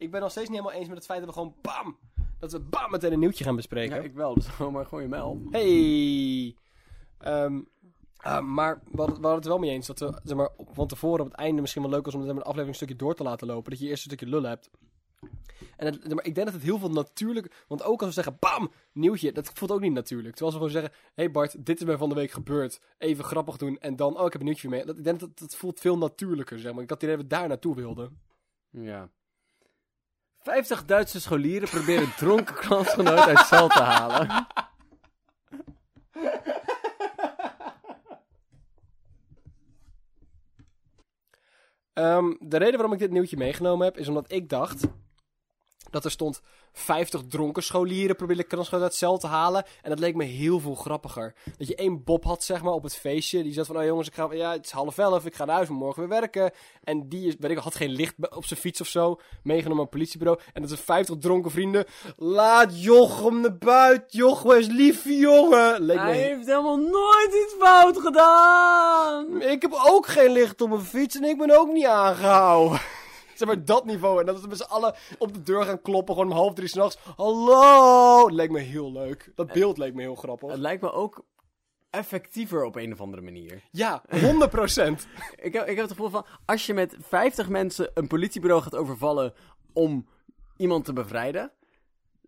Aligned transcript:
ik 0.00 0.10
ben 0.10 0.20
nog 0.20 0.30
steeds 0.30 0.48
niet 0.48 0.58
helemaal 0.58 0.78
eens 0.78 0.88
met 0.88 0.96
het 0.96 1.06
feit 1.06 1.18
dat 1.18 1.28
we 1.28 1.34
gewoon 1.34 1.54
bam, 1.60 1.98
dat 2.38 2.52
we 2.52 2.60
bam 2.60 2.90
meteen 2.90 3.12
een 3.12 3.18
nieuwtje 3.18 3.44
gaan 3.44 3.56
bespreken. 3.56 3.96
Ja, 3.96 4.02
ik 4.02 4.14
wel, 4.14 4.34
dus 4.34 4.46
gewoon 4.46 4.72
maar 4.72 4.86
gooi 4.86 5.08
je 5.08 5.24
op. 5.24 5.38
Hey! 5.50 6.54
Ehm, 7.18 7.60
ah, 8.16 8.44
maar 8.44 8.82
we 8.90 8.96
hadden, 8.96 9.16
we 9.16 9.22
hadden 9.26 9.34
het 9.34 9.44
wel 9.44 9.58
mee 9.58 9.70
eens 9.70 9.86
dat 9.86 9.98
we 9.98 10.20
zeg 10.24 10.36
maar, 10.36 10.50
van 10.72 10.86
tevoren 10.86 11.20
op 11.20 11.30
het 11.30 11.40
einde 11.40 11.60
misschien 11.60 11.82
wel 11.82 11.90
leuk 11.90 12.04
was 12.04 12.14
om 12.14 12.20
de 12.20 12.32
aflevering 12.32 12.68
een 12.68 12.74
stukje 12.74 12.96
door 12.96 13.14
te 13.14 13.22
laten 13.22 13.46
lopen. 13.46 13.70
Dat 13.70 13.80
je 13.80 13.86
eerst 13.86 14.04
een 14.04 14.10
stukje 14.10 14.26
lul 14.26 14.42
hebt. 14.42 14.70
En 15.76 15.86
het, 15.86 16.14
maar 16.14 16.24
ik 16.24 16.34
denk 16.34 16.46
dat 16.46 16.54
het 16.54 16.64
heel 16.64 16.78
veel 16.78 16.90
natuurlijk... 16.90 17.64
Want 17.68 17.82
ook 17.82 18.00
als 18.00 18.08
we 18.08 18.22
zeggen, 18.22 18.36
bam, 18.40 18.72
nieuwtje, 18.92 19.32
dat 19.32 19.50
voelt 19.54 19.70
ook 19.70 19.80
niet 19.80 19.92
natuurlijk. 19.92 20.34
Terwijl 20.34 20.50
ze 20.50 20.56
gewoon 20.56 20.82
zeggen, 20.82 21.00
hey 21.14 21.30
Bart, 21.30 21.66
dit 21.66 21.80
is 21.80 21.86
mij 21.86 21.96
van 21.96 22.08
de 22.08 22.14
week 22.14 22.30
gebeurd. 22.30 22.80
Even 22.98 23.24
grappig 23.24 23.56
doen 23.56 23.78
en 23.78 23.96
dan, 23.96 24.18
oh, 24.18 24.26
ik 24.26 24.32
heb 24.32 24.40
een 24.40 24.46
nieuwtje 24.46 24.68
mee. 24.68 24.84
Dat, 24.84 24.98
ik 24.98 25.04
denk 25.04 25.20
dat 25.20 25.38
dat 25.38 25.56
voelt 25.56 25.80
veel 25.80 25.98
natuurlijker, 25.98 26.58
zeg 26.58 26.72
maar. 26.72 26.82
Ik 26.82 26.90
had 26.90 27.00
die 27.00 27.08
dat 27.08 27.18
we 27.18 27.26
daar 27.26 27.48
naartoe 27.48 27.74
wilden. 27.74 28.20
Ja. 28.70 29.10
50 30.42 30.84
Duitse 30.84 31.20
scholieren 31.20 31.68
proberen 31.68 32.14
dronken 32.16 32.54
klasgenoot 32.54 33.18
uit 33.18 33.38
cel 33.38 33.68
te 33.68 33.82
halen. 33.82 34.46
Ehm, 41.92 42.34
de 42.38 42.56
reden 42.56 42.74
waarom 42.74 42.92
ik 42.92 42.98
dit 42.98 43.10
nieuwtje 43.10 43.36
meegenomen 43.36 43.86
heb, 43.86 43.98
is 43.98 44.08
omdat 44.08 44.32
ik 44.32 44.48
dacht 44.48 44.86
dat 45.90 46.04
er 46.04 46.10
stond 46.10 46.42
50 46.72 47.22
dronken 47.28 47.62
scholieren 47.62 48.16
proberen 48.16 48.46
kansgenoot 48.46 48.82
uit 48.82 48.94
cel 48.94 49.18
te 49.18 49.26
halen. 49.26 49.64
En 49.82 49.90
dat 49.90 49.98
leek 49.98 50.14
me 50.14 50.24
heel 50.24 50.60
veel 50.60 50.74
grappiger. 50.74 51.34
Dat 51.58 51.68
je 51.68 51.74
één 51.74 52.04
Bob 52.04 52.24
had, 52.24 52.44
zeg 52.44 52.62
maar, 52.62 52.72
op 52.72 52.82
het 52.82 52.96
feestje. 52.96 53.42
Die 53.42 53.52
zat 53.52 53.66
van, 53.66 53.76
oh 53.76 53.84
jongens, 53.84 54.08
ik 54.08 54.14
ga, 54.14 54.28
ja, 54.32 54.52
het 54.52 54.64
is 54.64 54.70
half 54.70 54.98
elf, 54.98 55.26
ik 55.26 55.34
ga 55.34 55.44
naar 55.44 55.54
huis, 55.54 55.68
morgen 55.68 56.08
weer 56.08 56.20
werken. 56.20 56.50
En 56.84 57.08
die 57.08 57.26
is, 57.26 57.34
weet 57.38 57.50
ik, 57.50 57.58
had 57.58 57.74
geen 57.74 57.90
licht 57.90 58.14
op 58.34 58.44
zijn 58.44 58.60
fiets 58.60 58.80
of 58.80 58.86
zo. 58.86 59.20
Meegenomen 59.42 59.76
naar 59.76 59.84
een 59.84 59.98
politiebureau. 59.98 60.40
En 60.52 60.60
dat 60.60 60.70
zijn 60.70 60.82
50 60.82 61.16
dronken 61.18 61.50
vrienden. 61.50 61.84
Laat 62.16 62.82
Jochem 62.82 63.40
naar 63.40 63.58
buiten, 63.58 64.18
Jochem 64.18 64.58
is 64.58 64.66
lieve 64.66 65.16
jongen. 65.16 65.80
Leek 65.82 65.96
me 65.96 66.02
Hij 66.02 66.16
heeft 66.16 66.46
helemaal 66.46 66.76
nooit 66.76 67.34
iets 67.44 67.54
fout 67.58 67.98
gedaan. 67.98 69.42
ik 69.42 69.62
heb 69.62 69.72
ook 69.86 70.06
geen 70.06 70.32
licht 70.32 70.60
op 70.60 70.68
mijn 70.68 70.80
fiets 70.80 71.16
en 71.16 71.24
ik 71.24 71.38
ben 71.38 71.58
ook 71.58 71.72
niet 71.72 71.86
aangehouden. 71.86 72.80
Zeg 73.40 73.48
maar 73.48 73.64
dat 73.64 73.84
niveau. 73.84 74.20
En 74.20 74.26
dat 74.26 74.40
we 74.40 74.48
met 74.48 74.56
z'n 74.56 74.62
allen 74.62 74.94
op 75.18 75.34
de 75.34 75.42
deur 75.42 75.62
gaan 75.62 75.82
kloppen, 75.82 76.14
gewoon 76.14 76.30
om 76.30 76.36
half 76.36 76.54
drie 76.54 76.68
s'nachts. 76.68 76.98
Hallo! 77.16 78.22
Dat 78.22 78.32
leek 78.32 78.50
me 78.50 78.60
heel 78.60 78.92
leuk. 78.92 79.32
Dat 79.34 79.52
beeld 79.52 79.78
leek 79.78 79.94
me 79.94 80.00
heel 80.00 80.14
grappig. 80.14 80.50
Het 80.50 80.58
lijkt 80.58 80.82
me 80.82 80.92
ook 80.92 81.24
effectiever 81.90 82.64
op 82.64 82.76
een 82.76 82.92
of 82.92 83.00
andere 83.00 83.22
manier. 83.22 83.62
Ja, 83.70 84.02
100 84.20 84.50
procent. 84.50 85.06
Ik 85.36 85.52
heb, 85.52 85.62
ik 85.62 85.76
heb 85.76 85.88
het 85.88 85.90
gevoel 85.90 86.10
van, 86.10 86.26
als 86.44 86.66
je 86.66 86.74
met 86.74 86.96
50 87.00 87.48
mensen 87.48 87.90
een 87.94 88.06
politiebureau 88.06 88.62
gaat 88.62 88.76
overvallen 88.76 89.32
om 89.72 90.06
iemand 90.56 90.84
te 90.84 90.92
bevrijden, 90.92 91.52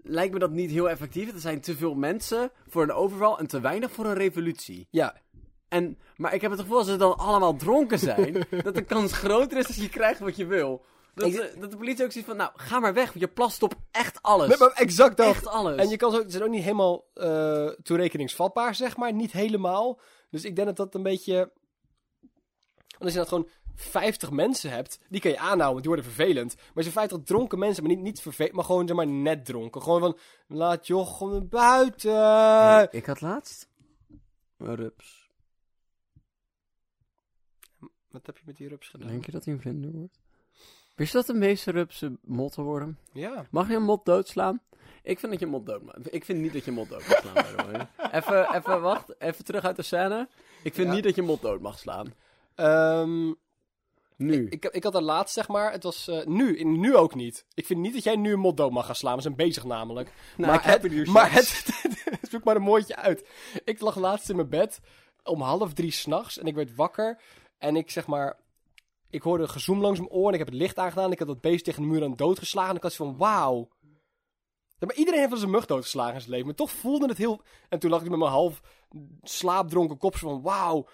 lijkt 0.02 0.32
me 0.32 0.38
dat 0.38 0.50
niet 0.50 0.70
heel 0.70 0.90
effectief. 0.90 1.32
Er 1.32 1.40
zijn 1.40 1.60
te 1.60 1.76
veel 1.76 1.94
mensen 1.94 2.50
voor 2.68 2.82
een 2.82 2.92
overval 2.92 3.38
en 3.38 3.46
te 3.46 3.60
weinig 3.60 3.90
voor 3.90 4.04
een 4.04 4.14
revolutie. 4.14 4.86
Ja, 4.90 5.20
En, 5.68 5.98
maar 6.16 6.34
ik 6.34 6.40
heb 6.40 6.50
het 6.50 6.60
gevoel 6.60 6.78
als 6.78 6.86
ze 6.86 6.96
dan 6.96 7.18
allemaal 7.18 7.56
dronken 7.56 7.98
zijn, 7.98 8.46
dat 8.64 8.74
de 8.74 8.84
kans 8.84 9.12
groter 9.12 9.58
is 9.58 9.66
dat 9.66 9.76
je 9.76 9.88
krijgt 9.88 10.20
wat 10.20 10.36
je 10.36 10.46
wil. 10.46 10.84
Dat, 11.14 11.26
Ik- 11.26 11.34
de, 11.34 11.54
dat 11.60 11.70
de 11.70 11.76
politie 11.76 12.04
ook 12.04 12.12
ziet 12.12 12.24
van, 12.24 12.36
nou, 12.36 12.50
ga 12.54 12.78
maar 12.80 12.94
weg, 12.94 13.06
want 13.06 13.20
je 13.20 13.28
plast 13.28 13.62
op 13.62 13.74
echt 13.90 14.22
alles. 14.22 14.48
Nee, 14.48 14.58
maar 14.58 14.72
exact 14.72 15.16
dat. 15.16 15.26
Echt 15.26 15.46
alles. 15.46 15.76
En 15.76 15.88
je 15.88 15.96
kan 15.96 16.10
zo, 16.12 16.22
ze 16.22 16.30
zijn 16.30 16.42
ook 16.42 16.50
niet 16.50 16.62
helemaal 16.62 17.04
eh 17.14 17.66
toerekeningsvatbaar, 17.68 18.74
zeg 18.74 18.96
maar. 18.96 19.12
Niet 19.12 19.32
helemaal. 19.32 20.00
Dus 20.30 20.44
ik 20.44 20.54
denk 20.56 20.66
dat 20.68 20.76
dat 20.76 20.94
een 20.94 21.02
beetje... 21.02 21.34
Want 22.88 23.04
als 23.04 23.12
je 23.12 23.18
dat 23.18 23.28
gewoon 23.28 23.48
50 23.74 24.30
mensen 24.30 24.70
hebt, 24.70 24.98
die 25.08 25.20
kan 25.20 25.30
je 25.30 25.38
aanhouden, 25.38 25.68
want 25.68 25.80
die 25.84 25.94
worden 25.94 26.12
vervelend. 26.12 26.54
Maar 26.56 26.70
als 26.74 26.84
je 26.86 26.92
50 26.92 27.18
dronken 27.24 27.58
mensen, 27.58 27.82
maar 27.82 27.92
niet, 27.94 28.02
niet 28.02 28.20
vervelend, 28.20 28.54
maar 28.54 28.64
gewoon 28.64 28.86
zeg 28.86 28.96
maar 28.96 29.06
net 29.06 29.44
dronken. 29.44 29.82
Gewoon 29.82 30.00
van, 30.00 30.18
laat 30.46 30.86
Jochem 30.86 31.30
naar 31.30 31.46
buiten. 31.46 32.88
ik 32.98 33.06
had 33.06 33.20
laatst 33.20 33.68
rups. 34.58 35.30
Wat 38.10 38.26
heb 38.26 38.36
je 38.36 38.42
met 38.46 38.56
die 38.56 38.68
rups 38.68 38.88
gedaan? 38.88 39.08
Denk 39.08 39.26
je 39.26 39.32
dat 39.32 39.44
hij 39.44 39.54
een 39.54 39.60
vlinder 39.60 39.90
wordt? 39.92 40.20
Wist 40.94 41.12
je 41.12 41.18
dat 41.18 41.26
de 41.26 41.34
meeste 41.34 41.70
rupsen 41.70 42.18
motten 42.22 42.62
worden? 42.62 42.98
Ja. 43.12 43.46
Mag 43.50 43.68
je 43.68 43.74
een 43.74 43.82
mot 43.82 44.04
doodslaan? 44.04 44.60
Ik 45.02 45.18
vind 45.18 45.30
dat 45.32 45.40
je 45.40 45.46
een 45.46 45.52
mot 45.52 45.66
dood 45.66 45.82
mag. 45.82 45.94
Ik 46.10 46.24
vind 46.24 46.40
niet 46.40 46.52
dat 46.52 46.64
je 46.64 46.70
een 46.70 46.76
mot 46.76 46.88
dood 46.88 47.06
mag 47.08 47.20
slaan. 47.20 47.34
by 47.34 47.40
the 47.42 47.70
way. 47.70 47.88
even, 48.20 48.54
even, 48.54 48.80
wacht. 48.80 49.14
Even 49.20 49.44
terug 49.44 49.64
uit 49.64 49.76
de 49.76 49.82
scène. 49.82 50.28
Ik 50.62 50.74
vind 50.74 50.88
Ja. 50.88 50.94
niet 50.94 51.04
dat 51.04 51.14
je 51.14 51.20
een 51.20 51.26
mot 51.26 51.42
dood 51.42 51.60
mag 51.60 51.78
slaan. 51.78 52.14
Ehm, 52.54 53.32
Nu. 54.16 54.46
ik, 54.48 54.64
ik 54.64 54.84
had 54.84 54.94
er 54.94 55.02
laatst, 55.02 55.34
zeg 55.34 55.48
maar, 55.48 55.72
het 55.72 55.82
was 55.82 56.08
eh, 56.08 56.26
nu, 56.26 56.56
in- 56.58 56.80
nu 56.80 56.96
ook 56.96 57.14
niet. 57.14 57.44
Ik 57.54 57.66
vind 57.66 57.80
niet 57.80 57.92
dat 57.94 58.04
jij 58.04 58.16
nu 58.16 58.32
een 58.32 58.38
mot 58.38 58.56
dood 58.56 58.70
mag 58.72 58.86
gaan 58.86 58.94
slaan. 58.94 59.16
We 59.16 59.22
zijn 59.22 59.36
bezig 59.36 59.64
namelijk. 59.64 60.12
Nou, 60.36 60.50
maar 60.50 60.60
ik 60.60 60.66
heb 60.66 60.82
het, 60.82 60.92
er 60.92 61.10
maar 61.10 61.32
het, 61.32 61.64
zoek 62.30 62.44
maar 62.44 62.56
een 62.56 62.62
mooitje 62.62 62.96
uit. 62.96 63.28
Ik 63.64 63.80
lag 63.80 63.96
laatst 63.96 64.28
in 64.30 64.36
mijn 64.36 64.48
bed 64.48 64.80
om 65.24 65.40
half 65.40 65.72
drie 65.72 65.90
s'nachts 65.90 66.38
en 66.38 66.46
ik 66.46 66.54
werd 66.54 66.74
wakker. 66.74 67.20
En 67.58 67.76
ik 67.76 67.90
zeg 67.90 68.06
maar, 68.06 68.36
ik 69.12 69.22
hoorde 69.22 69.48
gezoem 69.48 69.80
langs 69.80 69.98
mijn 69.98 70.10
oor 70.10 70.26
en 70.26 70.32
ik 70.32 70.38
heb 70.38 70.48
het 70.48 70.56
licht 70.56 70.78
aangedaan. 70.78 71.12
Ik 71.12 71.18
had 71.18 71.28
dat 71.28 71.40
beest 71.40 71.64
tegen 71.64 71.82
de 71.82 71.88
muur 71.88 72.04
aan 72.04 72.16
dood 72.16 72.38
geslagen. 72.38 72.70
En 72.70 72.76
ik 72.76 72.82
had 72.82 72.94
van, 72.94 73.16
wauw. 73.16 73.68
Maar 74.78 74.94
iedereen 74.94 75.20
heeft 75.20 75.32
wel 75.32 75.42
een 75.42 75.50
mug 75.50 75.66
doodgeslagen 75.66 76.14
in 76.14 76.20
zijn 76.20 76.30
leven. 76.30 76.46
Maar 76.46 76.56
toch 76.56 76.70
voelde 76.70 77.06
het 77.06 77.18
heel... 77.18 77.40
En 77.68 77.78
toen 77.78 77.90
lag 77.90 78.02
ik 78.02 78.10
met 78.10 78.18
mijn 78.18 78.30
half 78.30 78.60
slaapdronken 79.22 79.98
kop 79.98 80.16
zo 80.16 80.28
van, 80.28 80.42
wauw. 80.42 80.88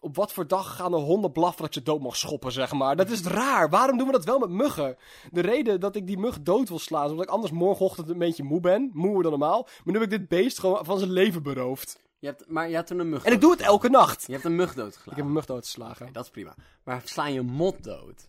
Op 0.00 0.16
wat 0.16 0.32
voor 0.32 0.46
dag 0.46 0.76
gaan 0.76 0.90
de 0.90 0.96
honden 0.96 1.32
blaffen 1.32 1.62
dat 1.62 1.74
je 1.74 1.82
dood 1.82 2.00
mag 2.00 2.16
schoppen, 2.16 2.52
zeg 2.52 2.72
maar. 2.72 2.96
Dat 2.96 3.10
is 3.10 3.22
raar. 3.22 3.70
Waarom 3.70 3.98
doen 3.98 4.06
we 4.06 4.12
dat 4.12 4.24
wel 4.24 4.38
met 4.38 4.50
muggen? 4.50 4.96
De 5.30 5.40
reden 5.40 5.80
dat 5.80 5.96
ik 5.96 6.06
die 6.06 6.18
mug 6.18 6.42
dood 6.42 6.68
wil 6.68 6.78
slaan, 6.78 7.04
is 7.04 7.10
omdat 7.10 7.26
ik 7.26 7.32
anders 7.32 7.52
morgenochtend 7.52 8.08
een 8.08 8.18
beetje 8.18 8.44
moe 8.44 8.60
ben. 8.60 8.90
Moeer 8.92 9.22
dan 9.22 9.30
normaal. 9.30 9.62
Maar 9.62 9.94
nu 9.94 10.00
heb 10.00 10.12
ik 10.12 10.18
dit 10.18 10.28
beest 10.28 10.58
gewoon 10.58 10.84
van 10.84 10.98
zijn 10.98 11.12
leven 11.12 11.42
beroofd. 11.42 12.03
Je 12.24 12.30
hebt, 12.30 12.48
maar 12.48 12.68
je 12.68 12.74
hebt 12.74 12.86
toen 12.86 12.98
een 12.98 13.08
mug 13.08 13.24
En 13.24 13.32
ik 13.32 13.40
doe 13.40 13.50
het 13.50 13.60
elke 13.60 13.88
nacht. 13.88 14.26
Je 14.26 14.32
hebt 14.32 14.44
een 14.44 14.56
mug 14.56 14.70
Ik 14.70 14.76
doodgeslagen. 14.76 15.14
heb 15.16 15.24
een 15.24 15.32
mug 15.32 15.46
doodgeslagen. 15.46 16.12
Dat 16.12 16.24
is 16.24 16.30
prima. 16.30 16.54
Maar 16.84 17.02
sla 17.04 17.26
je 17.26 17.42
mot 17.42 17.84
dood? 17.84 18.28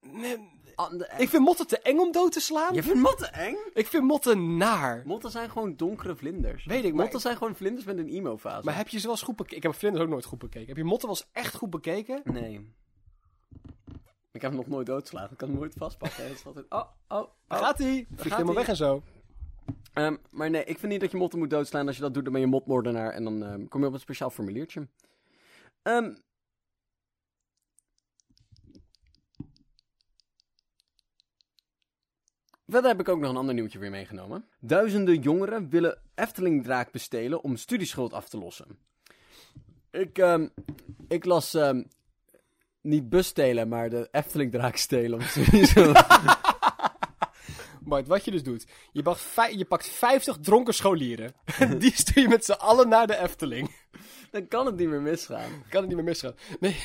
Nee, 0.00 0.52
Ah, 0.74 0.92
ik 1.18 1.28
vind 1.28 1.42
motten 1.42 1.66
te 1.66 1.78
eng 1.78 1.98
om 1.98 2.12
dood 2.12 2.32
te 2.32 2.40
slaan. 2.40 2.74
Je 2.74 2.82
vindt 2.82 3.00
motten 3.00 3.32
eng? 3.32 3.56
Ik 3.72 3.86
vind 3.86 4.04
motten 4.04 4.56
naar. 4.56 5.02
Motten 5.06 5.30
zijn 5.30 5.50
gewoon 5.50 5.76
donkere 5.76 6.16
vlinders. 6.16 6.64
Weet 6.64 6.84
ik, 6.84 6.92
maar 6.94 7.02
Motten 7.02 7.20
zijn 7.20 7.36
gewoon 7.36 7.54
vlinders 7.56 7.84
met 7.86 7.98
een 7.98 8.08
emo-fase. 8.08 8.64
Maar 8.64 8.76
heb 8.76 8.88
je 8.88 8.96
ze 8.98 9.02
wel 9.02 9.12
eens 9.12 9.22
goed 9.24 9.36
bekeken? 9.36 9.56
Ik 9.56 9.62
heb 9.62 9.74
vlinders 9.74 10.04
ook 10.04 10.10
nooit 10.10 10.24
goed 10.24 10.38
bekeken. 10.38 10.68
Heb 10.68 10.76
je 10.76 10.84
motten 10.84 11.08
wel 11.08 11.16
eens 11.16 11.28
echt 11.32 11.54
goed 11.54 11.70
bekeken? 11.70 12.20
Nee. 12.24 12.72
Ik 14.32 14.40
heb 14.42 14.50
hem 14.50 14.60
nog 14.60 14.66
nooit 14.66 14.86
doodgeslagen. 14.86 15.30
Ik 15.30 15.36
kan 15.38 15.48
hem 15.48 15.58
nooit 15.58 15.74
vastpakken. 15.76 16.22
Het 16.24 16.32
is 16.32 16.46
altijd... 16.46 16.66
Oh, 16.68 16.84
oh, 17.08 17.18
oh. 17.18 17.28
Gaat 17.48 17.78
ie? 17.78 18.06
Vliegt 18.06 18.22
gaat 18.22 18.32
helemaal 18.32 18.54
weg 18.54 18.68
en 18.68 18.76
zo. 18.76 19.02
Ehm, 19.94 20.16
maar 20.30 20.50
nee, 20.50 20.64
ik 20.64 20.78
vind 20.78 20.92
niet 20.92 21.00
dat 21.00 21.10
je 21.10 21.16
motten 21.16 21.38
moet 21.38 21.50
doodslaan. 21.50 21.86
Als 21.86 21.96
je 21.96 22.02
dat 22.02 22.14
doet, 22.14 22.24
dan 22.24 22.32
ben 22.32 22.42
je 22.42 22.48
motmoordenaar. 22.48 23.10
En 23.10 23.24
dan 23.24 23.44
ehm, 23.44 23.66
kom 23.68 23.80
je 23.80 23.86
op 23.86 23.92
een 23.92 24.00
speciaal 24.00 24.30
formuliertje. 24.30 24.88
Ehm, 25.82 26.14
Verder 32.66 32.90
heb 32.90 33.00
ik 33.00 33.08
ook 33.08 33.20
nog 33.20 33.30
een 33.30 33.36
ander 33.36 33.54
nieuwtje 33.54 33.78
weer 33.78 33.90
meegenomen. 33.90 34.44
Duizenden 34.60 35.20
jongeren 35.20 35.68
willen 35.68 35.98
Eftelingdraak 36.14 36.90
bestelen 36.90 37.42
om 37.42 37.56
studieschuld 37.56 38.12
af 38.12 38.28
te 38.28 38.38
lossen. 38.38 38.78
Ik, 39.90 40.38
ik 41.08 41.24
las 41.24 41.56
niet 42.80 43.08
bus 43.08 43.26
stelen, 43.26 43.68
maar 43.68 43.90
de 43.90 44.08
Eftelingdraak 44.10 44.76
stelen 44.76 45.18
om 45.18 45.24
studieschuld 45.34 45.96
Bart, 47.84 48.08
wat 48.08 48.24
je 48.24 48.30
dus 48.30 48.42
doet. 48.42 48.66
Je 48.92 49.02
je 49.56 49.64
pakt 49.64 49.88
50 49.88 50.38
dronken 50.40 50.74
scholieren. 50.74 51.34
Die 51.78 51.94
stuur 51.94 52.22
je 52.22 52.28
met 52.28 52.44
z'n 52.44 52.52
allen 52.52 52.88
naar 52.88 53.06
de 53.06 53.16
Efteling. 53.16 53.70
Dan 54.30 54.48
kan 54.48 54.66
het 54.66 54.76
niet 54.76 54.88
meer 54.88 55.02
misgaan. 55.02 55.50
Kan 55.68 55.80
het 55.80 55.86
niet 55.86 55.96
meer 55.96 56.04
misgaan. 56.04 56.34
Nee. 56.60 56.76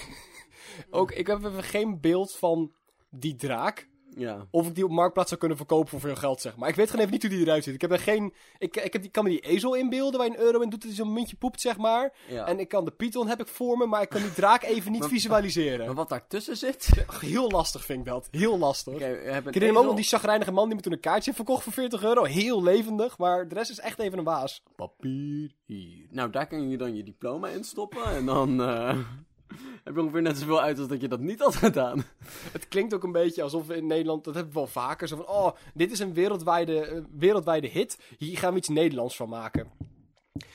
Ook, 0.90 1.12
ik 1.12 1.28
heb 1.28 1.44
even 1.44 1.64
geen 1.64 2.00
beeld 2.00 2.36
van 2.36 2.74
die 3.10 3.36
draak. 3.36 3.88
Ja. 4.20 4.48
Of 4.52 4.68
ik 4.68 4.76
die 4.76 4.84
op 4.84 4.92
Marktplaats 4.92 5.28
zou 5.28 5.40
kunnen 5.40 5.58
verkopen 5.58 5.90
voor 5.90 6.00
veel 6.00 6.16
geld, 6.16 6.42
zeg 6.42 6.56
maar. 6.56 6.70
Ik 6.70 6.76
weet 6.76 6.86
gewoon 6.90 7.02
even 7.02 7.14
niet 7.14 7.22
hoe 7.22 7.32
die 7.32 7.42
eruit 7.46 7.64
ziet. 7.64 7.74
Ik 7.74 7.82
heb 7.82 7.92
er 7.92 8.00
geen... 8.00 8.34
Ik, 8.58 8.76
ik 8.78 8.94
heb 8.94 9.02
die, 9.02 9.12
kan 9.12 9.24
me 9.24 9.30
die 9.30 9.40
ezel 9.40 9.74
inbeelden 9.76 10.20
waar 10.20 10.30
je 10.30 10.38
een 10.38 10.44
euro 10.44 10.60
in 10.60 10.70
doet 10.70 10.82
dat 10.82 10.90
hij 10.90 10.98
zo'n 11.00 11.14
muntje 11.14 11.36
poept, 11.36 11.62
zeg 11.62 11.78
maar. 11.78 12.14
ja. 12.28 12.46
En 12.48 12.60
ik 12.60 12.68
kan 12.68 12.86
de 12.86 12.92
Python 12.92 13.28
heb 13.28 13.40
ik 13.42 13.48
voor 13.48 13.78
me, 13.78 13.86
maar 13.86 14.02
ik 14.02 14.10
kan 14.10 14.22
die 14.22 14.34
draak 14.34 14.64
even 14.64 14.92
niet 14.92 15.00
Maar- 15.00 15.10
visualiseren. 15.10 15.86
Maar 15.86 15.96
wat 15.96 16.10
daartussen 16.10 16.58
zit... 16.58 16.90
Heel 17.20 17.50
lastig 17.50 17.86
vind 17.86 18.00
ik 18.00 18.06
dat. 18.06 18.28
Heel 18.32 18.58
lastig. 18.58 19.00
Hebben 19.00 19.24
Ik 19.48 19.54
herinner 19.54 19.72
me 19.74 19.80
ook 19.80 19.86
nog 19.86 19.96
die 19.96 20.04
chagrijnige 20.06 20.52
man 20.52 20.66
die 20.68 20.76
me 20.76 20.82
toen 20.82 20.92
een 20.94 21.00
kaartje 21.00 21.24
heeft 21.24 21.36
verkocht 21.36 21.64
voor 21.64 21.74
40 21.74 22.04
euro. 22.04 22.24
Heel 22.24 22.64
levendig, 22.64 23.18
maar 23.18 23.48
de 23.48 23.56
rest 23.56 23.70
is 23.72 23.80
echt 23.80 24.00
even 24.00 24.18
een 24.18 24.24
waas. 24.24 24.64
Papier 24.76 25.52
hier. 25.66 26.08
Nou, 26.10 26.30
daar 26.30 26.48
kan 26.48 26.70
je 26.70 26.78
dan 26.78 26.96
je 26.96 27.04
diploma 27.04 27.48
in 27.48 27.64
stoppen. 27.64 28.04
En 28.06 28.26
dan 28.26 28.62
eh, 28.62 28.98
heb 29.84 29.96
je 29.96 30.02
ongeveer 30.02 30.22
net 30.22 30.38
zoveel 30.38 30.62
uit 30.62 30.80
als 30.80 30.88
dat 30.88 31.02
je 31.02 31.08
dat 31.08 31.20
niet 31.20 31.40
had 31.40 31.56
gedaan. 31.56 32.04
Het 32.52 32.68
klinkt 32.68 32.94
ook 32.94 33.04
een 33.04 33.12
beetje 33.12 33.44
alsof 33.44 33.68
we 33.68 33.76
in 33.76 33.88
Nederland, 33.88 34.24
dat 34.24 34.34
hebben 34.34 34.54
we 34.54 34.60
wel 34.60 34.68
vaker, 34.68 35.08
zo 35.08 35.16
van, 35.16 35.28
oh, 35.28 35.52
dit 35.74 35.92
is 35.92 36.00
een 36.00 36.14
wereldwijde, 36.14 36.86
eh, 36.86 37.02
wereldwijde 37.18 37.68
hit, 37.68 38.00
hier 38.18 38.38
gaan 38.38 38.52
we 38.52 38.58
iets 38.58 38.70
Nederlands 38.70 39.16
van 39.16 39.30
maken. 39.30 39.68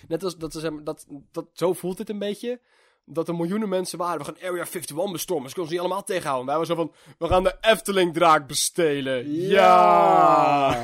Net 0.08 0.24
als, 0.24 0.36
dat, 0.36 0.52
hem- 0.52 0.84
dat, 0.84 1.06
dat, 1.32 1.46
zo 1.52 1.72
voelt 1.72 1.98
het 1.98 2.08
een 2.08 2.18
beetje. 2.18 2.60
dat 3.06 3.28
er 3.28 3.34
miljoenen 3.34 3.68
mensen 3.68 3.98
waren. 3.98 4.18
We 4.18 4.24
gaan 4.24 4.36
Area 4.48 4.64
51 4.64 5.12
bestormen. 5.12 5.48
Ze 5.48 5.54
kunnen 5.54 5.72
ze 5.72 5.78
niet 5.78 5.86
allemaal 5.86 6.04
tegenhouden. 6.04 6.46
Wij 6.46 6.54
waren 6.54 6.76
zo 6.76 6.82
van, 6.82 6.92
we 7.18 7.26
gaan 7.26 7.42
de 7.42 7.56
Efteling-draak 7.60 8.46
bestelen. 8.46 9.30
Ja! 9.32 10.82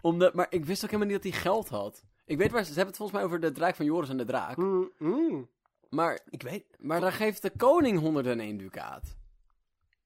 Omdat, 0.00 0.34
maar 0.34 0.46
ik 0.50 0.64
wist 0.64 0.84
ook 0.84 0.90
helemaal 0.90 1.12
niet 1.12 1.22
dat 1.22 1.32
hij 1.32 1.42
geld 1.42 1.68
had. 1.68 2.04
Ik 2.26 2.38
weet 2.38 2.50
waar, 2.50 2.60
ze 2.64 2.66
ze 2.66 2.74
hebben 2.74 2.86
het 2.88 2.96
volgens 2.96 3.18
mij 3.18 3.26
over 3.26 3.40
de 3.40 3.52
draak 3.52 3.76
van 3.76 3.84
Joris 3.84 4.08
en 4.08 4.16
de 4.16 4.24
draak. 4.24 4.56
Mm, 4.56 4.90
mm. 4.98 5.48
Maar, 5.94 6.20
Ik 6.30 6.42
weet, 6.42 6.64
maar 6.78 7.00
daar 7.00 7.12
geeft 7.12 7.42
de 7.42 7.50
koning 7.56 7.98
101 7.98 8.56
ducaat. 8.56 9.16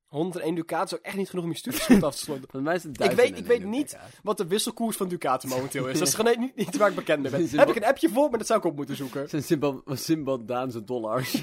101 0.06 0.54
ducaat 0.54 0.92
is 0.92 0.98
ook 0.98 1.04
echt 1.04 1.16
niet 1.16 1.28
genoeg 1.30 1.44
om 1.44 1.50
je 1.50 1.56
studieschuld 1.56 2.02
af 2.02 2.14
te 2.14 2.20
sluiten. 2.20 2.62
Mij 2.62 2.74
is 2.74 2.82
het 2.82 2.92
Ik 2.92 2.98
weet, 2.98 3.16
1001 3.16 3.44
ik 3.44 3.46
weet 3.60 3.70
niet 3.70 3.90
ducaat. 3.90 4.10
wat 4.22 4.36
de 4.36 4.46
wisselkoers 4.46 4.96
van 4.96 5.08
ducaten 5.08 5.48
momenteel 5.48 5.88
is. 5.88 5.98
Dat 5.98 6.08
is 6.08 6.14
gewoon 6.20 6.38
niet, 6.40 6.56
niet 6.56 6.76
waar 6.76 6.88
ik 6.90 6.94
bekend 6.94 7.22
mee 7.22 7.30
ben. 7.30 7.48
Zin- 7.48 7.58
Heb 7.58 7.68
ik 7.68 7.76
een 7.76 7.84
appje 7.84 8.08
voor, 8.08 8.28
maar 8.30 8.38
dat 8.38 8.46
zou 8.46 8.58
ik 8.58 8.64
op 8.64 8.76
moeten 8.76 8.96
zoeken. 8.96 9.20
Het 9.20 9.44
zijn 9.46 9.62
Zimbabweanse 9.96 10.84
dollars. 10.84 11.42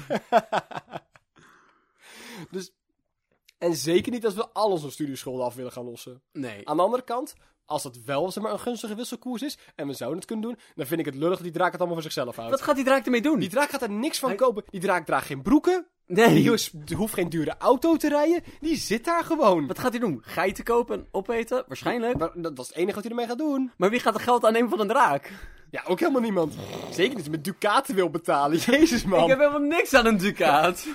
En 3.58 3.74
zeker 3.76 4.12
niet 4.12 4.24
als 4.24 4.34
we 4.34 4.48
al 4.52 4.70
onze 4.70 4.90
studieschulden 4.90 5.44
af 5.44 5.54
willen 5.54 5.72
gaan 5.72 5.84
lossen. 5.84 6.22
Nee. 6.32 6.68
Aan 6.68 6.76
de 6.76 6.82
andere 6.82 7.02
kant, 7.04 7.34
als 7.66 7.82
dat 7.82 7.98
wel 8.04 8.30
zeg 8.30 8.42
maar, 8.42 8.52
een 8.52 8.58
gunstige 8.58 8.94
wisselkoers 8.94 9.42
is 9.42 9.58
en 9.74 9.86
we 9.86 9.92
zouden 9.92 10.18
het 10.18 10.26
kunnen 10.28 10.44
doen, 10.44 10.58
dan 10.74 10.86
vind 10.86 11.00
ik 11.00 11.06
het 11.06 11.14
lullig 11.14 11.34
dat 11.34 11.42
die 11.42 11.52
draak 11.52 11.70
het 11.70 11.80
allemaal 11.80 12.00
voor 12.02 12.10
zichzelf 12.12 12.36
houdt. 12.36 12.50
Wat 12.50 12.62
gaat 12.62 12.76
die 12.76 12.84
draak 12.84 13.04
ermee 13.04 13.22
doen? 13.22 13.38
Die 13.38 13.48
draak 13.48 13.70
gaat 13.70 13.82
er 13.82 13.90
niks 13.90 14.18
van 14.18 14.28
Hij- 14.28 14.38
kopen. 14.38 14.64
Die 14.70 14.80
draak 14.80 15.06
draagt 15.06 15.26
geen 15.26 15.42
broeken. 15.42 15.86
Nee. 16.06 16.58
Die 16.72 16.96
hoeft 16.96 17.14
geen 17.14 17.28
dure 17.28 17.54
auto 17.58 17.96
te 17.96 18.08
rijden. 18.08 18.42
Die 18.60 18.76
zit 18.76 19.04
daar 19.04 19.24
gewoon. 19.24 19.66
Wat 19.66 19.78
gaat 19.78 19.90
hij 19.90 20.00
doen? 20.00 20.18
Geiten 20.22 20.64
kopen 20.64 20.98
en 20.98 21.06
opeten? 21.10 21.64
Waarschijnlijk. 21.66 22.18
Maar 22.18 22.30
dat, 22.34 22.58
is 22.58 22.66
het 22.66 22.76
enige 22.76 22.94
wat 22.94 23.02
hij 23.02 23.12
ermee 23.12 23.26
gaat 23.26 23.38
doen. 23.38 23.72
Maar 23.76 23.90
wie 23.90 24.00
gaat 24.00 24.14
er 24.14 24.20
geld 24.20 24.44
aannemen 24.44 24.70
van 24.70 24.80
een 24.80 24.88
draak? 24.88 25.32
Ja, 25.70 25.82
ook 25.86 26.00
helemaal 26.00 26.20
niemand. 26.20 26.54
Zeker 26.90 27.08
niet 27.08 27.14
als 27.16 27.24
je 27.24 27.30
met 27.30 27.44
ducaten 27.44 27.94
wil 27.94 28.10
betalen. 28.10 28.58
Jezus, 28.70 29.04
man. 29.04 29.22
Ik 29.22 29.28
heb 29.28 29.38
helemaal 29.38 29.60
niks 29.60 29.94
aan 29.94 30.06
een 30.06 30.16
ducaat. 30.16 30.86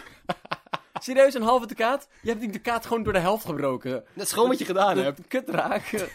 Serieus, 1.03 1.33
een 1.33 1.41
halve 1.41 1.67
ducaat? 1.67 2.07
Je 2.21 2.29
hebt 2.29 2.41
die 2.41 2.51
ducaat 2.51 2.85
gewoon 2.85 3.03
door 3.03 3.13
de 3.13 3.19
helft 3.19 3.45
gebroken. 3.45 4.05
Dat 4.13 4.25
is 4.25 4.31
gewoon 4.31 4.49
wat 4.49 4.59
je 4.59 4.65
gedaan 4.65 4.97
hebt. 4.97 5.17
De 5.17 5.23
kutdraak. 5.23 6.07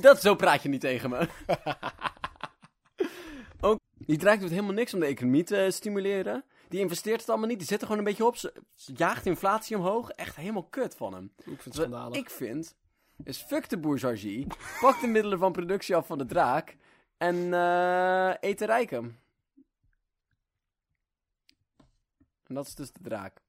Dat, 0.00 0.20
zo 0.20 0.34
praat 0.34 0.62
je 0.62 0.68
niet 0.68 0.80
tegen 0.80 1.10
me. 1.10 1.28
Ook, 3.60 3.78
die 3.98 4.18
draak 4.18 4.40
doet 4.40 4.50
helemaal 4.50 4.72
niks 4.72 4.94
om 4.94 5.00
de 5.00 5.06
economie 5.06 5.44
te 5.44 5.68
stimuleren. 5.70 6.44
Die 6.68 6.80
investeert 6.80 7.20
het 7.20 7.28
allemaal 7.28 7.48
niet. 7.48 7.58
Die 7.58 7.66
zit 7.66 7.80
er 7.80 7.86
gewoon 7.86 7.98
een 7.98 8.08
beetje 8.08 8.26
op. 8.26 8.36
Ze 8.36 8.52
jaagt 8.96 9.26
inflatie 9.26 9.76
omhoog. 9.76 10.10
Echt 10.10 10.36
helemaal 10.36 10.66
kut 10.70 10.96
van 10.96 11.14
hem. 11.14 11.32
Ik 11.36 11.44
vind 11.44 11.64
het 11.64 11.74
schandalig. 11.74 12.16
ik 12.18 12.30
vind, 12.30 12.76
is 13.24 13.38
fuck 13.38 13.68
de 13.68 13.78
bourgeoisie. 13.78 14.46
pak 14.80 15.00
de 15.00 15.06
middelen 15.06 15.38
van 15.38 15.52
productie 15.52 15.96
af 15.96 16.06
van 16.06 16.18
de 16.18 16.26
draak. 16.26 16.76
En 17.16 17.54
eh 17.54 18.34
eet 18.40 18.58
de 18.58 18.66
rijken. 18.66 19.18
En 22.46 22.54
dat 22.54 22.66
is 22.66 22.74
dus 22.74 22.92
de 22.92 23.00
draak. 23.02 23.40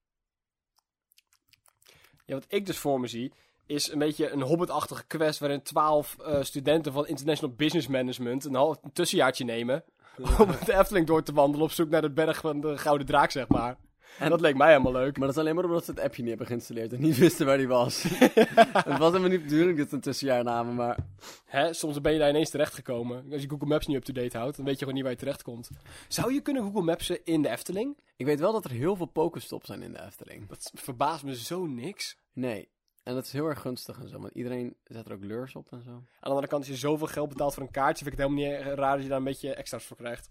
Ja, 2.31 2.37
wat 2.37 2.45
ik 2.47 2.65
dus 2.65 2.77
voor 2.77 2.99
me 2.99 3.07
zie, 3.07 3.31
is 3.65 3.91
een 3.91 3.99
beetje 3.99 4.29
een 4.29 4.41
hobbitachtige 4.41 5.03
quest 5.07 5.39
waarin 5.39 5.61
twaalf 5.61 6.17
eh, 6.19 6.41
studenten 6.41 6.93
van 6.93 7.07
International 7.07 7.55
Business 7.55 7.87
Management 7.87 8.45
een, 8.45 8.55
half, 8.55 8.77
een 8.81 8.93
tussenjaartje 8.93 9.45
nemen 9.45 9.83
om 10.39 10.47
de 10.65 10.77
Efteling 10.77 11.07
door 11.07 11.23
te 11.23 11.33
wandelen 11.33 11.65
op 11.65 11.71
zoek 11.71 11.89
naar 11.89 12.01
de 12.01 12.11
berg 12.11 12.39
van 12.39 12.61
de 12.61 12.77
Gouden 12.77 13.07
Draak, 13.07 13.31
zeg 13.31 13.47
maar. 13.47 13.77
En 14.19 14.29
dat 14.29 14.41
leek 14.41 14.55
mij 14.55 14.67
helemaal 14.71 14.91
leuk. 14.91 15.17
Maar 15.17 15.27
dat 15.27 15.35
is 15.35 15.41
alleen 15.41 15.55
maar 15.55 15.63
omdat 15.63 15.85
ze 15.85 15.91
het 15.91 15.99
appje 15.99 16.21
niet 16.21 16.29
hebben 16.29 16.47
geïnstalleerd 16.47 16.93
en 16.93 17.01
niet 17.01 17.17
wisten 17.25 17.45
waar 17.45 17.57
die 17.57 17.67
was. 17.67 18.03
het 18.83 18.97
was 18.97 19.11
helemaal 19.11 19.29
niet 19.29 19.43
bedoeling 19.43 19.77
dat 19.77 19.89
ze 19.89 19.95
een 19.95 20.01
tussenjaar 20.01 20.43
namen, 20.43 20.75
maar... 20.75 20.97
Hè, 21.45 21.73
soms 21.73 22.01
ben 22.01 22.13
je 22.13 22.19
daar 22.19 22.29
ineens 22.29 22.49
terechtgekomen. 22.49 23.25
Als 23.31 23.41
je 23.41 23.49
Google 23.49 23.67
Maps 23.67 23.87
niet 23.87 23.97
up-to-date 23.97 24.37
houdt, 24.37 24.55
dan 24.55 24.65
weet 24.65 24.73
je 24.73 24.79
gewoon 24.79 24.95
niet 24.95 25.03
waar 25.03 25.13
je 25.13 25.19
terecht 25.19 25.43
komt. 25.43 25.69
Zou 26.07 26.33
je 26.33 26.41
kunnen 26.41 26.63
Google 26.63 26.81
Mapsen 26.81 27.25
in 27.25 27.41
de 27.41 27.49
Efteling? 27.49 27.97
Ik 28.15 28.25
weet 28.25 28.39
wel 28.39 28.51
dat 28.51 28.65
er 28.65 28.71
heel 28.71 28.95
veel 28.95 29.05
pokerstops 29.05 29.65
zijn 29.65 29.81
in 29.81 29.91
de 29.91 30.01
Efteling. 30.01 30.47
Dat 30.47 30.71
verbaast 30.73 31.23
me 31.23 31.35
zo 31.35 31.65
niks. 31.65 32.17
Nee. 32.33 32.69
En 33.03 33.13
dat 33.13 33.25
is 33.25 33.31
heel 33.31 33.45
erg 33.47 33.61
gunstig 33.61 33.99
en 33.99 34.09
zo, 34.09 34.19
want 34.19 34.33
iedereen 34.33 34.75
zet 34.83 35.05
er 35.05 35.13
ook 35.13 35.23
lures 35.23 35.55
op 35.55 35.71
en 35.71 35.83
zo. 35.83 35.89
Aan 35.91 36.05
de 36.19 36.27
andere 36.29 36.47
kant, 36.47 36.61
als 36.61 36.71
je 36.71 36.77
zoveel 36.77 37.07
geld 37.07 37.29
betaalt 37.29 37.53
voor 37.53 37.63
een 37.63 37.71
kaartje, 37.71 38.03
vind 38.05 38.17
ik 38.17 38.23
het 38.25 38.29
helemaal 38.31 38.57
niet 38.67 38.77
raar 38.77 38.93
dat 38.93 39.03
je 39.03 39.09
daar 39.09 39.17
een 39.17 39.23
beetje 39.23 39.53
extra's 39.53 39.83
voor 39.85 39.97
krijgt. 39.97 40.29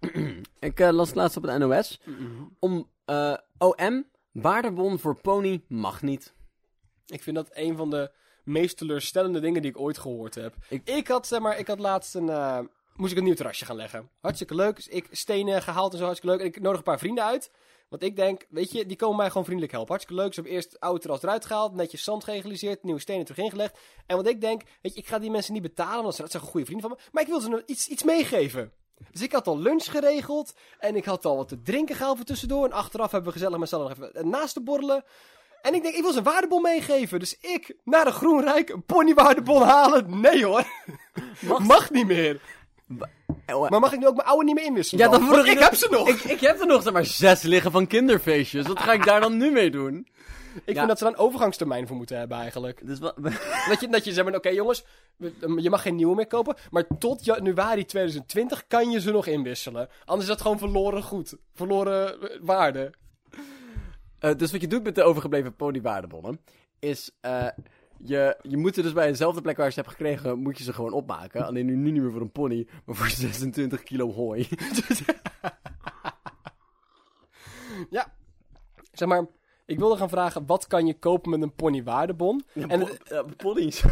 Ik 0.60 0.80
eh, 0.80 0.90
las 0.90 1.06
het 1.06 1.16
laatst 1.16 1.36
op 1.36 1.42
het 1.42 1.58
NOS. 1.58 2.00
Om 2.58 2.90
eh, 3.04 3.34
OM, 3.58 4.06
waardebon 4.32 4.98
voor 4.98 5.20
pony 5.20 5.64
mag 5.68 6.02
niet. 6.02 6.34
Ik 7.06 7.22
vind 7.22 7.36
dat 7.36 7.48
een 7.52 7.76
van 7.76 7.90
de 7.90 8.10
meest 8.44 8.76
teleurstellende 8.76 9.40
dingen 9.40 9.62
die 9.62 9.70
ik 9.70 9.78
ooit 9.80 9.98
gehoord 9.98 10.34
heb. 10.34 10.54
Ik- 10.68 10.88
Ik, 10.88 11.08
had, 11.08 11.26
zeg 11.26 11.40
maar, 11.40 11.58
ik 11.58 11.66
had 11.66 11.78
laatst 11.78 12.14
een... 12.14 12.28
eh, 12.28 12.58
moest 12.94 13.12
ik 13.12 13.18
een 13.18 13.24
nieuw 13.24 13.34
terrasje 13.34 13.64
gaan 13.64 13.76
leggen. 13.76 14.10
Hartstikke 14.20 14.54
leuk. 14.54 14.76
Dus 14.76 14.88
ik 14.88 15.06
stenen 15.10 15.62
gehaald 15.62 15.92
en 15.92 15.98
zo, 15.98 16.04
hartstikke 16.04 16.36
leuk. 16.36 16.44
En 16.46 16.52
ik 16.52 16.60
nodig 16.60 16.78
een 16.78 16.84
paar 16.84 16.98
vrienden 16.98 17.24
uit. 17.24 17.50
Want 17.88 18.02
ik 18.02 18.16
denk, 18.16 18.46
weet 18.48 18.72
je, 18.72 18.86
die 18.86 18.96
komen 18.96 19.16
mij 19.16 19.28
gewoon 19.28 19.44
vriendelijk 19.44 19.72
helpen. 19.72 19.90
Hartstikke 19.94 20.22
leuk. 20.22 20.34
Ze 20.34 20.40
hebben 20.40 20.58
eerst 20.58 20.80
oude 20.80 21.00
terras 21.00 21.22
eruit 21.22 21.44
gehaald, 21.46 21.74
netjes 21.74 22.04
zand 22.04 22.24
geëgaliseerd, 22.24 22.82
nieuwe 22.82 23.00
stenen 23.00 23.24
terug 23.24 23.44
ingelegd. 23.44 23.78
En 24.06 24.16
wat 24.16 24.26
ik 24.26 24.40
denk, 24.40 24.62
weet 24.82 24.94
je, 24.94 25.00
ik 25.00 25.06
ga 25.06 25.18
die 25.18 25.30
mensen 25.30 25.52
niet 25.52 25.62
betalen, 25.62 26.02
want 26.02 26.16
dat 26.16 26.30
zijn 26.30 26.42
goede 26.42 26.66
vrienden 26.66 26.88
van 26.88 26.98
me. 26.98 27.08
Maar 27.12 27.22
ik 27.22 27.28
wil 27.28 27.40
ze 27.40 27.48
nog 27.48 27.62
iets, 27.66 27.88
iets 27.88 28.02
meegeven. 28.02 28.72
Dus 29.10 29.22
ik 29.22 29.32
had 29.32 29.46
al 29.46 29.58
lunch 29.58 29.84
geregeld 29.90 30.54
en 30.78 30.96
ik 30.96 31.04
had 31.04 31.24
al 31.24 31.36
wat 31.36 31.48
te 31.48 31.62
drinken 31.62 31.96
gehaald 31.96 32.16
voor 32.16 32.26
tussendoor. 32.26 32.64
En 32.64 32.72
achteraf 32.72 33.10
hebben 33.10 33.32
we 33.32 33.38
gezellig 33.38 33.58
met 33.58 33.68
z'n 33.68 33.74
allen 33.74 33.88
nog 33.98 34.08
even 34.08 34.28
naast 34.28 34.54
te 34.54 34.62
borrelen. 34.62 35.04
En 35.62 35.74
ik 35.74 35.82
denk, 35.82 35.94
ik 35.94 36.02
wil 36.02 36.12
ze 36.12 36.18
een 36.18 36.24
waardebon 36.24 36.62
meegeven. 36.62 37.18
Dus 37.18 37.38
ik 37.40 37.76
naar 37.84 38.04
de 38.04 38.10
Groenrijk 38.12 38.68
een 38.68 38.84
ponywaardebon 38.84 39.62
halen. 39.62 40.20
Nee 40.20 40.44
hoor, 40.44 40.64
Mag- 41.40 41.58
mag 41.58 41.90
niet 41.90 42.06
meer. 42.06 42.40
Maar 43.70 43.80
mag 43.80 43.92
ik 43.92 43.98
nu 43.98 44.06
ook 44.06 44.16
mijn 44.16 44.28
oude 44.28 44.44
niet 44.44 44.54
meer 44.54 44.64
inwisselen? 44.64 45.04
Ja, 45.04 45.10
dan 45.10 45.26
vroeg 45.26 45.46
ik 45.46 45.52
ik 45.52 45.58
heb 45.58 45.74
ze 45.74 45.88
nog. 45.90 46.08
Ik, 46.08 46.20
ik 46.24 46.40
heb 46.40 46.60
er 46.60 46.66
nog 46.66 46.82
zeg 46.82 46.92
maar 46.92 47.04
zes 47.04 47.42
liggen 47.42 47.70
van 47.70 47.86
kinderfeestjes. 47.86 48.66
Wat 48.66 48.80
ga 48.80 48.92
ik 48.92 49.04
daar 49.04 49.20
dan 49.20 49.36
nu 49.36 49.50
mee 49.50 49.70
doen? 49.70 50.06
Ik 50.64 50.74
Ja. 50.74 50.74
vind 50.74 50.88
dat 50.88 50.98
ze 50.98 51.04
daar 51.04 51.12
een 51.12 51.18
overgangstermijn 51.18 51.86
voor 51.86 51.96
moeten 51.96 52.18
hebben 52.18 52.38
eigenlijk. 52.38 52.86
Dus 52.86 52.98
wat, 52.98 53.14
Dat 53.68 53.80
je, 53.80 53.88
dat 53.90 54.04
je 54.04 54.12
zegt, 54.12 54.26
maar, 54.26 54.36
oké 54.36 54.48
jongens, 54.48 54.84
je 55.56 55.70
mag 55.70 55.82
geen 55.82 55.94
nieuwe 55.94 56.14
meer 56.14 56.26
kopen. 56.26 56.56
Maar 56.70 56.84
tot 56.98 57.24
januari 57.24 57.84
2020 57.84 58.66
kan 58.66 58.90
je 58.90 59.00
ze 59.00 59.10
nog 59.10 59.26
inwisselen. 59.26 59.88
Anders 60.04 60.22
is 60.28 60.34
dat 60.34 60.40
gewoon 60.42 60.58
verloren 60.58 61.02
goed. 61.02 61.34
Verloren 61.54 62.20
eh, 62.22 62.38
waarde. 62.40 62.92
Eh, 64.18 64.34
dus 64.36 64.52
wat 64.52 64.60
je 64.60 64.66
doet 64.68 64.82
met 64.82 64.94
de 64.94 65.02
overgebleven 65.02 65.56
ponywaardebonnen, 65.56 66.40
is 66.78 67.10
eh, 67.20 67.46
je, 68.04 68.36
je 68.42 68.56
moet 68.56 68.74
ze 68.74 68.82
dus 68.82 68.92
bij 68.92 69.06
dezelfde 69.06 69.40
plek 69.40 69.56
waar 69.56 69.66
je 69.66 69.72
ze 69.72 69.78
hebt 69.80 69.90
gekregen, 69.92 70.38
moet 70.38 70.58
je 70.58 70.64
ze 70.64 70.72
gewoon 70.72 70.92
opmaken. 70.92 71.46
Alleen 71.46 71.66
nu 71.66 71.76
niet 71.76 72.02
meer 72.02 72.10
voor 72.12 72.20
een 72.20 72.32
pony, 72.32 72.66
maar 72.84 72.94
voor 72.94 73.08
26 73.30 73.82
kilo 73.82 74.12
hooi. 74.12 74.48
Ja. 77.90 78.14
Zeg 78.92 79.08
maar, 79.08 79.26
ik 79.66 79.78
wilde 79.78 79.96
gaan 79.96 80.08
vragen, 80.08 80.46
wat 80.46 80.66
kan 80.66 80.86
je 80.86 80.98
kopen 80.98 81.30
met 81.30 81.42
een 81.42 81.54
ponywaardebon? 81.54 82.44
en 82.54 82.70
En 82.70 82.80
het- 82.80 83.36
ponies. 83.36 83.82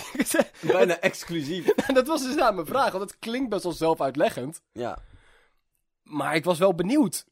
Bijna 0.72 0.98
exclusief. 1.00 1.68
en 1.68 1.94
dat 1.94 2.06
was 2.06 2.22
dus 2.22 2.38
aan 2.38 2.54
mijn 2.54 2.66
vraag, 2.66 2.92
want 2.92 3.10
het 3.10 3.18
klinkt 3.18 3.48
best 3.50 3.62
wel 3.62 3.72
zelfuitleggend. 3.72 4.62
Ja. 4.72 4.98
Maar 6.02 6.34
ik 6.34 6.44
was 6.44 6.58
wel 6.58 6.74
benieuwd. 6.74 7.26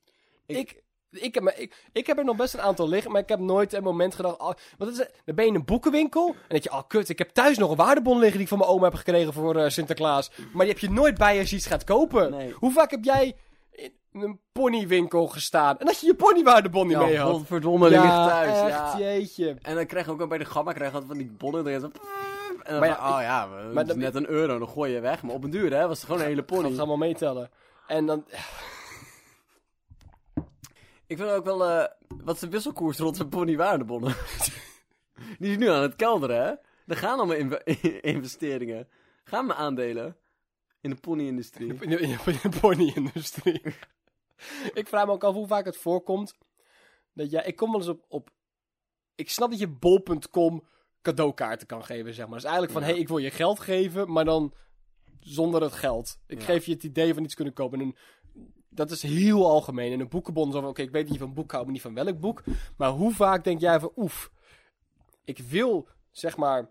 Ik- 0.47 0.57
Ik, 0.57 0.82
ik, 1.13 1.35
heb, 1.35 1.49
ik, 1.57 1.75
ik 1.93 2.07
heb 2.07 2.19
er 2.19 2.25
nog 2.25 2.37
best 2.37 2.55
een 2.55 2.61
aantal 2.61 2.89
liggen, 2.89 3.13
maar 3.13 3.21
ik 3.21 3.29
heb 3.29 3.39
nooit 3.39 3.73
een 3.73 3.83
moment 3.83 4.15
gedacht... 4.15 4.39
Oh, 4.41 4.51
want 4.79 4.91
het 4.91 4.99
is, 5.01 5.07
dan 5.25 5.35
ben 5.35 5.45
je 5.45 5.51
in 5.51 5.57
een 5.57 5.65
boekenwinkel 5.65 6.29
en 6.29 6.35
denk 6.49 6.63
je... 6.63 6.73
Oh, 6.73 6.83
kut, 6.89 7.09
ik 7.09 7.19
heb 7.19 7.31
thuis 7.31 7.59
nog 7.59 7.71
een 7.71 7.77
waardebon 7.77 8.15
liggen 8.19 8.33
die 8.33 8.43
ik 8.43 8.49
van 8.49 8.59
mijn 8.59 8.71
oma 8.71 8.85
heb 8.85 8.95
gekregen 8.95 9.33
voor 9.33 9.57
eh, 9.57 9.69
Sinterklaas. 9.71 10.31
Maar 10.53 10.65
die 10.65 10.75
heb 10.75 10.79
je 10.83 10.91
nooit 10.91 11.19
bij 11.19 11.39
als 11.39 11.51
je 11.51 11.57
iets 11.57 11.67
gaat 11.67 11.85
kopen. 11.85 12.31
Nee. 12.31 12.53
Hoe 12.53 12.73
vaak 12.73 12.91
heb 12.91 13.05
jij 13.05 13.37
in 14.13 14.21
een 14.21 14.41
ponywinkel 14.53 15.27
gestaan 15.27 15.79
en 15.79 15.87
dat 15.87 16.01
je 16.01 16.07
je 16.07 16.15
ponywaardebon 16.15 16.87
niet 16.87 16.97
mee 16.99 17.13
Ja, 17.13 17.23
had? 17.23 17.33
godverdomme, 17.33 17.89
die 17.89 17.99
ligt 18.01 18.13
thuis. 18.13 18.59
echt, 18.59 18.69
ja. 18.69 18.99
jeetje. 18.99 19.57
En 19.63 19.75
dan 19.75 19.87
krijg 19.87 20.05
je 20.07 20.11
ook 20.13 20.29
bij 20.29 20.39
de 20.39 20.45
gamma 20.45 20.73
krijg 20.73 20.91
je 20.91 20.97
altijd 20.97 21.19
van 21.19 21.27
die 21.27 21.37
bonnen. 21.39 21.81
Zo... 21.81 21.87
En 21.87 22.71
dan 22.71 22.79
Maar 22.79 22.89
ja, 22.89 22.97
van, 22.97 23.15
oh 23.15 23.21
ja, 23.23 23.49
het 23.57 23.73
maar 23.73 23.83
is 23.83 23.89
dat- 23.89 23.97
net 23.97 24.15
een 24.15 24.29
euro, 24.29 24.59
dan 24.59 24.69
gooi 24.69 24.93
je 24.93 25.01
weg. 25.01 25.23
Maar 25.23 25.35
op 25.35 25.45
een 25.45 25.51
duur, 25.51 25.73
hè, 25.77 25.87
was 25.89 25.97
het 25.97 26.07
gewoon 26.07 26.21
een 26.21 26.27
hele 26.27 26.43
pony. 26.43 26.69
het 26.69 26.79
allemaal 26.79 26.97
meetellen. 26.97 27.51
En 27.87 28.07
dan... 28.07 28.25
Ik 31.13 31.19
vind 31.19 31.31
ook 31.31 31.45
wel, 31.45 31.65
eh, 31.65 31.85
wat 32.25 32.35
is 32.35 32.41
de 32.41 32.49
wisselkoers 32.49 32.99
rond 32.99 33.17
zijn 33.17 33.29
ponywaardebonnen? 33.29 34.15
Die 35.39 35.51
is 35.51 35.57
nu 35.57 35.69
aan 35.69 35.83
het 35.83 35.97
kelderen, 35.97 36.37
hè? 36.45 36.53
Er 36.87 36.97
gaan 36.97 37.19
allemaal 37.19 37.37
inve- 37.37 37.65
investeringen. 38.17 38.89
Gaan 39.25 39.47
mijn 39.47 39.59
aandelen 39.59 40.17
in 40.81 40.91
de 40.91 40.97
pony-industrie. 40.97 41.69
In 41.81 41.91
de, 41.91 41.99
in 42.01 42.19
de- 42.25 42.39
in 42.43 42.51
de 42.51 42.59
pony-industrie. 42.61 43.63
ik 44.81 44.89
vraag 44.89 45.07
me 45.07 45.13
ook 45.13 45.25
af 45.25 45.35
hoe 45.35 45.47
vaak 45.47 45.65
het 45.65 45.77
voorkomt. 45.77 46.35
Dat 47.15 47.31
jij, 47.31 47.45
ik 47.45 47.57
kom 47.57 47.71
wel 47.71 47.81
eens 47.81 47.89
op, 47.89 48.05
op. 48.09 48.31
Ik 49.15 49.31
snap 49.31 49.51
dat 49.51 49.59
je 49.59 49.69
bol.com 49.69 50.67
cadeaukaarten 51.03 51.67
kan 51.67 51.85
geven, 51.85 52.15
zeg 52.15 52.27
maar. 52.27 52.35
Dus 52.35 52.45
eigenlijk 52.51 52.73
van: 52.73 52.83
Ja. 52.83 52.87
hé, 52.89 52.93
hey, 52.93 53.03
ik 53.03 53.09
wil 53.09 53.19
je 53.19 53.31
geld 53.31 53.61
geven, 53.61 54.13
maar 54.13 54.25
dan 54.25 54.55
zonder 55.21 55.63
het 55.63 55.73
geld. 55.73 56.19
Ik 56.27 56.39
Ja. 56.39 56.45
geef 56.45 56.65
je 56.67 56.73
het 56.73 56.83
idee 56.83 57.15
van 57.15 57.25
iets 57.25 57.35
kunnen 57.35 57.55
kopen. 57.55 57.81
En 57.81 57.87
een, 57.87 57.97
dat 58.75 58.91
is 58.91 59.03
heel 59.03 59.47
algemeen. 59.47 59.93
En 59.93 60.01
een 60.01 60.09
boekenbon 60.09 60.49
is 60.49 60.55
van: 60.55 60.67
oké, 60.67 60.83
ik 60.83 60.91
weet 60.91 61.13
je 61.13 61.19
van 61.19 61.35
boek 61.35 61.51
houdt, 61.51 61.65
maar 61.65 61.75
niet 61.75 61.83
van 61.83 61.95
welk 61.95 62.21
boek. 62.21 62.43
Maar 62.77 62.91
hoe 62.91 63.13
vaak 63.13 63.45
denk 63.45 63.61
jij 63.61 63.81
van: 63.81 63.93
oef, 63.97 64.31
ik 65.25 65.39
wil 65.39 65.89
zeg 66.11 66.37
maar. 66.37 66.71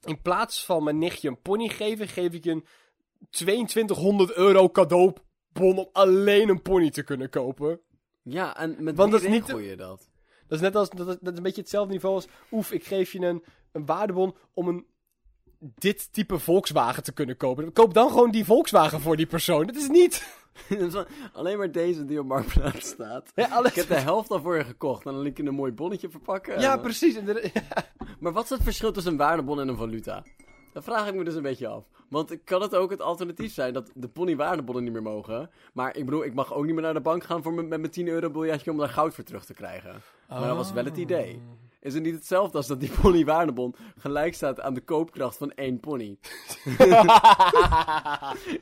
In 0.00 0.22
plaats 0.22 0.64
van 0.64 0.84
mijn 0.84 0.98
nichtje 0.98 1.28
een 1.28 1.40
pony 1.40 1.68
geven, 1.68 2.08
geef 2.08 2.32
ik 2.32 2.44
een 2.44 2.66
2200 3.30 4.32
euro 4.32 4.70
cadeaubon 4.70 5.78
om 5.78 5.88
alleen 5.92 6.48
een 6.48 6.62
pony 6.62 6.90
te 6.90 7.02
kunnen 7.02 7.30
kopen. 7.30 7.80
Ja, 8.22 8.56
en 8.56 8.76
met 8.84 8.96
Want 8.96 9.12
dat 9.12 9.22
is 9.22 9.28
niet 9.28 9.46
je 9.46 9.76
dat? 9.76 10.10
Dat 10.46 10.58
is 10.58 10.60
net 10.60 10.76
als, 10.76 10.90
dat 10.90 11.08
is, 11.08 11.16
dat 11.20 11.32
is 11.32 11.36
een 11.36 11.42
beetje 11.42 11.60
hetzelfde 11.60 11.92
niveau 11.92 12.14
als, 12.14 12.26
oef, 12.50 12.72
ik 12.72 12.84
geef 12.84 13.12
je 13.12 13.20
een, 13.20 13.44
een 13.72 13.86
waardebon 13.86 14.36
om 14.54 14.68
een 14.68 14.86
dit 15.58 16.12
type 16.12 16.38
Volkswagen 16.38 17.02
te 17.02 17.12
kunnen 17.12 17.36
kopen. 17.36 17.72
Koop 17.72 17.94
dan 17.94 18.10
gewoon 18.10 18.30
die 18.30 18.44
Volkswagen 18.44 19.00
voor 19.00 19.16
die 19.16 19.26
persoon. 19.26 19.66
Dat 19.66 19.76
is 19.76 19.88
niet. 19.88 20.44
Alleen 21.32 21.58
maar 21.58 21.72
deze 21.72 22.04
die 22.04 22.20
op 22.20 22.26
Marktplaats 22.26 22.88
staat. 22.88 23.32
Ja, 23.34 23.46
alles- 23.48 23.70
Ik 23.70 23.76
heb 23.76 23.88
de 23.88 23.94
helft 23.94 24.30
al 24.30 24.40
voor 24.40 24.56
je 24.56 24.64
gekocht. 24.64 25.06
En 25.06 25.12
dan 25.12 25.22
liet 25.22 25.36
je 25.36 25.42
een 25.44 25.54
mooi 25.54 25.72
bonnetje 25.72 26.10
verpakken. 26.10 26.54
en 26.54 26.60
ja 26.60 26.76
precies. 26.76 27.18
Maar 28.20 28.32
wat 28.32 28.44
is 28.44 28.50
het 28.50 28.62
verschil 28.62 28.92
tussen 28.92 29.12
een 29.12 29.18
waardebon 29.18 29.60
en 29.60 29.68
een 29.68 29.76
valuta? 29.76 30.24
Dat 30.72 30.84
vraag 30.84 31.08
ik 31.08 31.14
me 31.14 31.24
dus 31.24 31.34
een 31.34 31.42
beetje 31.42 31.66
af. 31.68 31.84
Want 32.08 32.44
kan 32.44 32.62
het 32.62 32.74
ook 32.74 32.90
het 32.90 33.00
alternatief 33.00 33.52
zijn 33.52 33.72
dat 33.72 33.90
de 33.94 34.08
pony 34.08 34.36
waardebonnen 34.36 34.84
niet 34.84 34.92
meer 34.92 35.02
mogen? 35.02 35.50
Maar 35.72 35.96
ik 35.96 36.04
bedoel, 36.04 36.24
ik 36.24 36.34
mag 36.34 36.54
ook 36.54 36.64
niet 36.64 36.74
meer 36.74 36.82
naar 36.82 36.94
de 36.94 37.00
bank 37.00 37.24
gaan 37.24 37.42
voor 37.42 37.54
met 37.54 37.68
mijn 37.68 37.90
10 37.90 38.08
euro 38.08 38.30
biljetje 38.30 38.70
om 38.70 38.76
daar 38.76 38.88
goud 38.88 39.14
voor 39.14 39.24
terug 39.24 39.44
te 39.44 39.54
krijgen. 39.54 40.02
Maar 40.28 40.46
dat 40.46 40.56
was 40.56 40.72
wel 40.72 40.84
het 40.84 40.96
idee. 40.96 41.40
Is 41.80 41.94
het 41.94 42.02
niet 42.02 42.14
hetzelfde 42.14 42.56
als 42.56 42.66
dat 42.66 42.80
die 42.80 42.90
pony 43.00 43.24
waardebon 43.24 43.74
gelijk 43.98 44.34
staat 44.34 44.60
aan 44.60 44.74
de 44.74 44.80
koopkracht 44.80 45.36
van 45.36 45.52
één 45.52 45.80
pony? 45.80 46.18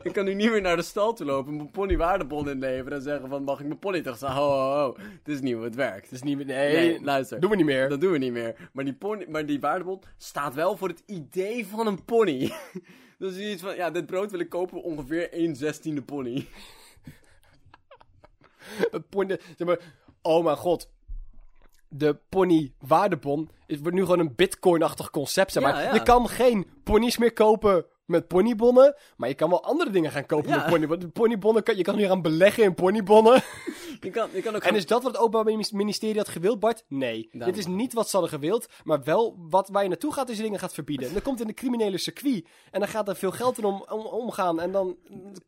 ik 0.03 0.11
kan 0.13 0.25
nu 0.25 0.35
niet 0.35 0.51
meer 0.51 0.61
naar 0.61 0.77
de 0.77 0.83
stal 0.83 1.13
toe 1.15 1.27
lopen, 1.27 1.57
mijn 1.57 1.71
pony 1.71 1.97
waardebon 1.97 2.49
inleveren 2.51 2.93
en 2.99 3.03
zeggen 3.03 3.29
van 3.29 3.45
mag 3.45 3.61
ik 3.61 3.67
mijn 3.67 3.79
pony 3.79 4.01
terug? 4.01 4.21
Ho, 4.21 4.51
ho. 4.51 4.97
Dit 5.23 5.35
is 5.35 5.41
niet 5.41 5.55
hoe 5.55 5.65
het 5.65 5.75
werkt. 5.75 6.03
Het 6.05 6.13
is 6.13 6.23
niet 6.23 6.37
meer. 6.37 6.47
Nee, 6.47 6.77
Nee, 6.77 7.03
luister. 7.03 7.41
doen 7.41 7.51
we 7.51 7.57
niet 7.57 7.65
meer. 7.65 7.89
Dat 7.89 8.01
doen 8.01 8.13
we 8.13 8.19
niet 8.19 8.33
meer. 8.33 8.69
Maar 8.73 8.85
die, 8.85 8.95
pony, 8.95 9.27
maar 9.29 9.47
die 9.47 9.61
waardebon 9.61 10.01
staat 10.17 10.55
wel 10.55 10.77
voor 10.77 10.89
het 10.89 11.03
idee 11.07 11.67
van 11.67 11.87
een 11.87 12.05
pony. 12.05 12.53
dus 13.19 13.37
iets 13.37 13.63
van, 13.63 13.77
ja, 13.77 13.91
dit 13.91 14.07
brood 14.07 14.31
wil 14.31 14.41
ik 14.41 14.49
kopen 14.49 14.83
ongeveer 14.83 15.33
1 15.33 15.57
zestiende 15.57 16.03
pony. 16.03 16.47
Het 18.91 19.09
pony- 19.09 19.39
zeg 19.57 19.67
maar, 19.67 19.79
oh 20.23 20.45
mijn 20.45 20.57
god. 20.57 20.91
De 21.97 22.19
pony 22.29 22.73
waardebon 22.81 23.51
is, 23.67 23.79
wordt 23.79 23.97
nu 23.97 24.03
gewoon 24.03 24.19
een 24.19 24.35
bitcoin-achtig 24.35 25.11
concept. 25.11 25.53
Zeg 25.53 25.63
maar. 25.63 25.75
Ja, 25.75 25.81
ja. 25.81 25.95
Je 25.95 26.03
kan 26.03 26.29
geen 26.29 26.67
ponies 26.85 27.19
meer 27.19 27.33
kopen 27.33 27.87
met 28.05 28.29
ponybonnen. 28.29 28.97
Maar 29.17 29.29
je 29.29 29.35
kan 29.35 29.51
wel 29.51 29.65
andere 29.65 29.91
dingen 29.91 30.11
gaan 30.11 30.27
kopen 30.27 30.51
met 30.51 30.67
ponybonnen. 30.67 31.13
Ponybonnen 31.13 31.63
kan, 31.63 31.77
je 31.77 31.83
kan 31.83 31.97
nu 31.97 32.07
gaan 32.07 32.23
beleggen 32.23 32.65
in 32.65 32.75
ponybonnen. 32.75 33.43
Je 34.01 34.11
kan, 34.11 34.29
je 34.33 34.43
kan 34.43 34.55
ook 34.55 34.63
En 34.63 34.69
gaan- 34.69 34.77
is 34.77 34.87
dat 34.87 35.03
wat 35.03 35.13
het 35.13 35.21
Openbaar 35.21 35.67
Ministerie 35.73 36.17
had 36.17 36.29
gewild, 36.29 36.61
Bart? 36.61 36.85
Nee. 36.89 37.29
Daarom. 37.33 37.51
Dit 37.53 37.67
is 37.67 37.67
niet 37.67 37.93
wat 37.93 38.09
ze 38.09 38.17
hadden 38.17 38.39
gewild, 38.41 38.67
maar 38.85 39.03
wel 39.03 39.37
wat 39.51 39.69
waar 39.69 39.83
je 39.83 39.89
naartoe 39.89 40.13
gaat 40.13 40.29
is 40.29 40.37
dingen 40.37 40.59
gaat 40.59 40.75
verbieden. 40.75 41.07
En 41.07 41.13
dan 41.13 41.23
komt 41.23 41.41
in 41.41 41.47
de 41.47 41.55
criminele 41.55 41.99
circuit. 41.99 42.49
En 42.71 42.81
dan 42.81 42.89
gaat 42.89 43.09
er 43.09 43.17
veel 43.17 43.31
geld 43.31 43.59
in 43.59 43.65
om, 43.65 43.85
om, 43.89 44.07
omgaan. 44.07 44.61
En 44.61 44.73
dan 44.73 44.97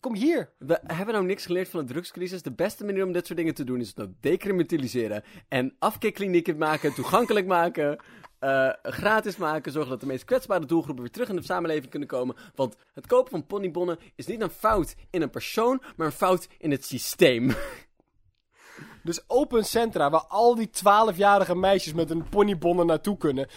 kom 0.00 0.14
je 0.14 0.24
hier. 0.24 0.52
We 0.58 0.80
hebben 0.86 1.14
nou 1.14 1.26
niks 1.26 1.46
geleerd 1.46 1.68
van 1.68 1.80
de 1.80 1.92
drugscrisis. 1.92 2.42
De 2.42 2.52
beste 2.52 2.84
manier 2.84 3.04
om 3.04 3.12
dit 3.12 3.26
soort 3.26 3.38
dingen 3.38 3.54
te 3.54 3.64
doen 3.64 3.80
is 3.80 3.88
het 3.88 3.96
nou 3.96 4.10
decriminaliseren. 4.20 5.22
En 5.48 5.76
afkikklinieken 5.78 6.56
maken, 6.56 6.94
toegankelijk 6.94 7.46
maken, 7.46 7.98
eh, 8.38 8.68
gratis 8.82 9.36
maken. 9.36 9.72
Zorgen 9.72 9.90
dat 9.90 10.00
de 10.00 10.06
meest 10.06 10.24
kwetsbare 10.24 10.66
doelgroepen 10.66 11.02
weer 11.02 11.12
terug 11.12 11.28
in 11.28 11.36
de 11.36 11.42
samenleving 11.42 11.90
kunnen 11.90 12.08
komen. 12.08 12.36
Want 12.54 12.76
het 12.94 13.06
kopen 13.06 13.30
van 13.30 13.46
ponybonnen 13.46 13.98
is 14.14 14.26
niet 14.26 14.40
een 14.40 14.50
fout 14.50 14.94
in 15.10 15.22
een 15.22 15.30
persoon, 15.30 15.82
maar 15.96 16.06
een 16.06 16.12
fout 16.12 16.48
in 16.58 16.70
het 16.70 16.84
systeem. 16.84 17.50
Dus 19.06 19.24
open 19.26 19.64
centra 19.64 20.10
waar 20.10 20.26
al 20.28 20.54
die 20.54 20.70
12-jarige 20.70 21.54
meisjes 21.56 21.92
met 21.92 22.10
een 22.10 22.28
ponybonnen 22.28 22.86
naartoe 22.86 23.16
kunnen. 23.16 23.48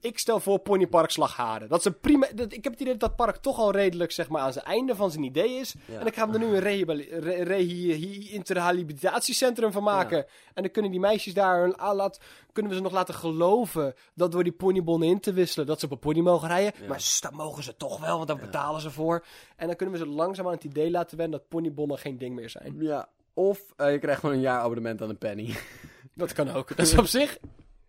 Ik 0.00 0.18
stel 0.18 0.40
voor 0.40 0.58
Ponypark 0.58 1.10
Slagharen. 1.10 1.68
Dat 1.68 1.78
is 1.78 1.84
een 1.84 1.98
prima. 1.98 2.26
Dat, 2.34 2.52
ik 2.52 2.64
heb 2.64 2.72
het 2.72 2.80
idee 2.80 2.96
dat 2.96 3.08
dat 3.08 3.16
park 3.16 3.36
toch 3.36 3.58
al 3.58 3.72
redelijk 3.72 4.12
zeg 4.12 4.28
maar, 4.28 4.42
aan 4.42 4.52
zijn 4.52 4.64
einde 4.64 4.94
van 4.94 5.10
zijn 5.10 5.24
idee 5.24 5.50
is. 5.50 5.74
Ja. 5.86 5.98
En 5.98 6.04
dan 6.04 6.12
gaan 6.12 6.30
we 6.30 6.38
er 6.38 6.44
nu 6.44 6.54
een 6.54 6.60
rehabili- 6.60 7.08
re- 7.10 7.42
van 9.72 9.82
maken. 9.82 10.26
En 10.54 10.62
dan 10.62 10.70
kunnen 10.70 10.90
die 10.90 11.00
meisjes 11.00 11.34
daar 11.34 11.60
hun, 11.60 11.74
laat, 11.94 12.20
kunnen 12.52 12.70
we 12.72 12.78
ze 12.78 12.84
nog 12.84 12.92
laten 12.92 13.14
geloven 13.14 13.94
dat 14.14 14.32
door 14.32 14.42
die 14.42 14.52
ponybonnen 14.52 15.08
in 15.08 15.20
te 15.20 15.32
wisselen, 15.32 15.66
dat 15.66 15.80
ze 15.80 15.84
op 15.86 15.92
een 15.92 15.98
pony 15.98 16.20
mogen 16.20 16.48
rijden. 16.48 16.72
Ja. 16.80 16.88
Maar 16.88 17.18
dat 17.20 17.32
mogen 17.32 17.62
ze 17.62 17.76
toch 17.76 18.00
wel, 18.00 18.16
want 18.16 18.28
daar 18.28 18.38
betalen 18.38 18.80
ze 18.80 18.90
voor. 18.90 19.24
En 19.56 19.66
dan 19.66 19.76
kunnen 19.76 19.98
we 19.98 20.04
ze 20.04 20.10
langzaam 20.10 20.46
aan 20.46 20.52
het 20.52 20.64
idee 20.64 20.90
laten 20.90 21.16
wennen 21.16 21.38
dat 21.38 21.48
ponybonnen 21.48 21.98
geen 21.98 22.18
ding 22.18 22.34
meer 22.34 22.50
zijn. 22.50 22.76
Ja. 22.78 23.08
Of 23.40 23.60
eh, 23.76 23.92
je 23.92 23.98
krijgt 23.98 24.20
gewoon 24.20 24.34
een 24.34 24.40
jaar 24.40 24.60
abonnement 24.60 25.02
aan 25.02 25.08
een 25.08 25.18
penny. 25.18 25.54
Dat 26.14 26.32
kan 26.32 26.50
ook. 26.50 26.68
Dat 26.76 26.86
is 26.86 26.98
op 26.98 27.06
zich. 27.06 27.38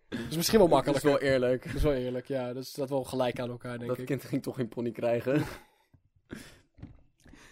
Dat 0.08 0.18
is 0.30 0.36
misschien 0.36 0.58
wel 0.58 0.68
Dat 0.82 0.96
is 0.96 1.02
wel 1.02 1.20
eerlijk. 1.20 1.64
Dat 1.66 1.74
is 1.74 1.82
wel 1.82 1.92
eerlijk, 1.92 2.26
ja. 2.28 2.52
Dat 2.52 2.66
staat 2.66 2.88
wel 2.88 3.04
gelijk 3.04 3.40
aan 3.40 3.50
elkaar, 3.50 3.78
denk 3.78 3.90
Dat 3.90 3.98
ik. 3.98 4.06
kind 4.06 4.24
ging 4.24 4.42
toch 4.42 4.56
geen 4.56 4.68
pony 4.68 4.90
krijgen. 4.90 5.42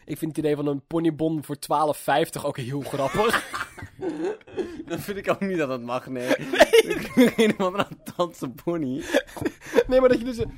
Ik 0.04 0.18
vind 0.18 0.36
het 0.36 0.44
idee 0.44 0.56
van 0.56 0.66
een 0.66 0.86
ponybon 0.86 1.44
voor 1.44 1.56
12,50 1.56 2.42
ook 2.42 2.56
heel 2.56 2.80
grappig. 2.80 3.68
Dan 4.86 4.98
vind 4.98 5.18
ik 5.18 5.30
ook 5.30 5.40
niet 5.40 5.58
dat 5.58 5.68
dat 5.68 5.82
mag, 5.82 6.06
nee. 6.06 6.34
Een 7.36 7.50
of 7.50 7.60
andere 7.60 7.86
tante 8.16 8.48
pony. 8.48 9.02
nee, 9.86 10.00
maar 10.00 10.08
dat 10.08 10.18
je 10.18 10.24
dus 10.24 10.38
een 10.38 10.52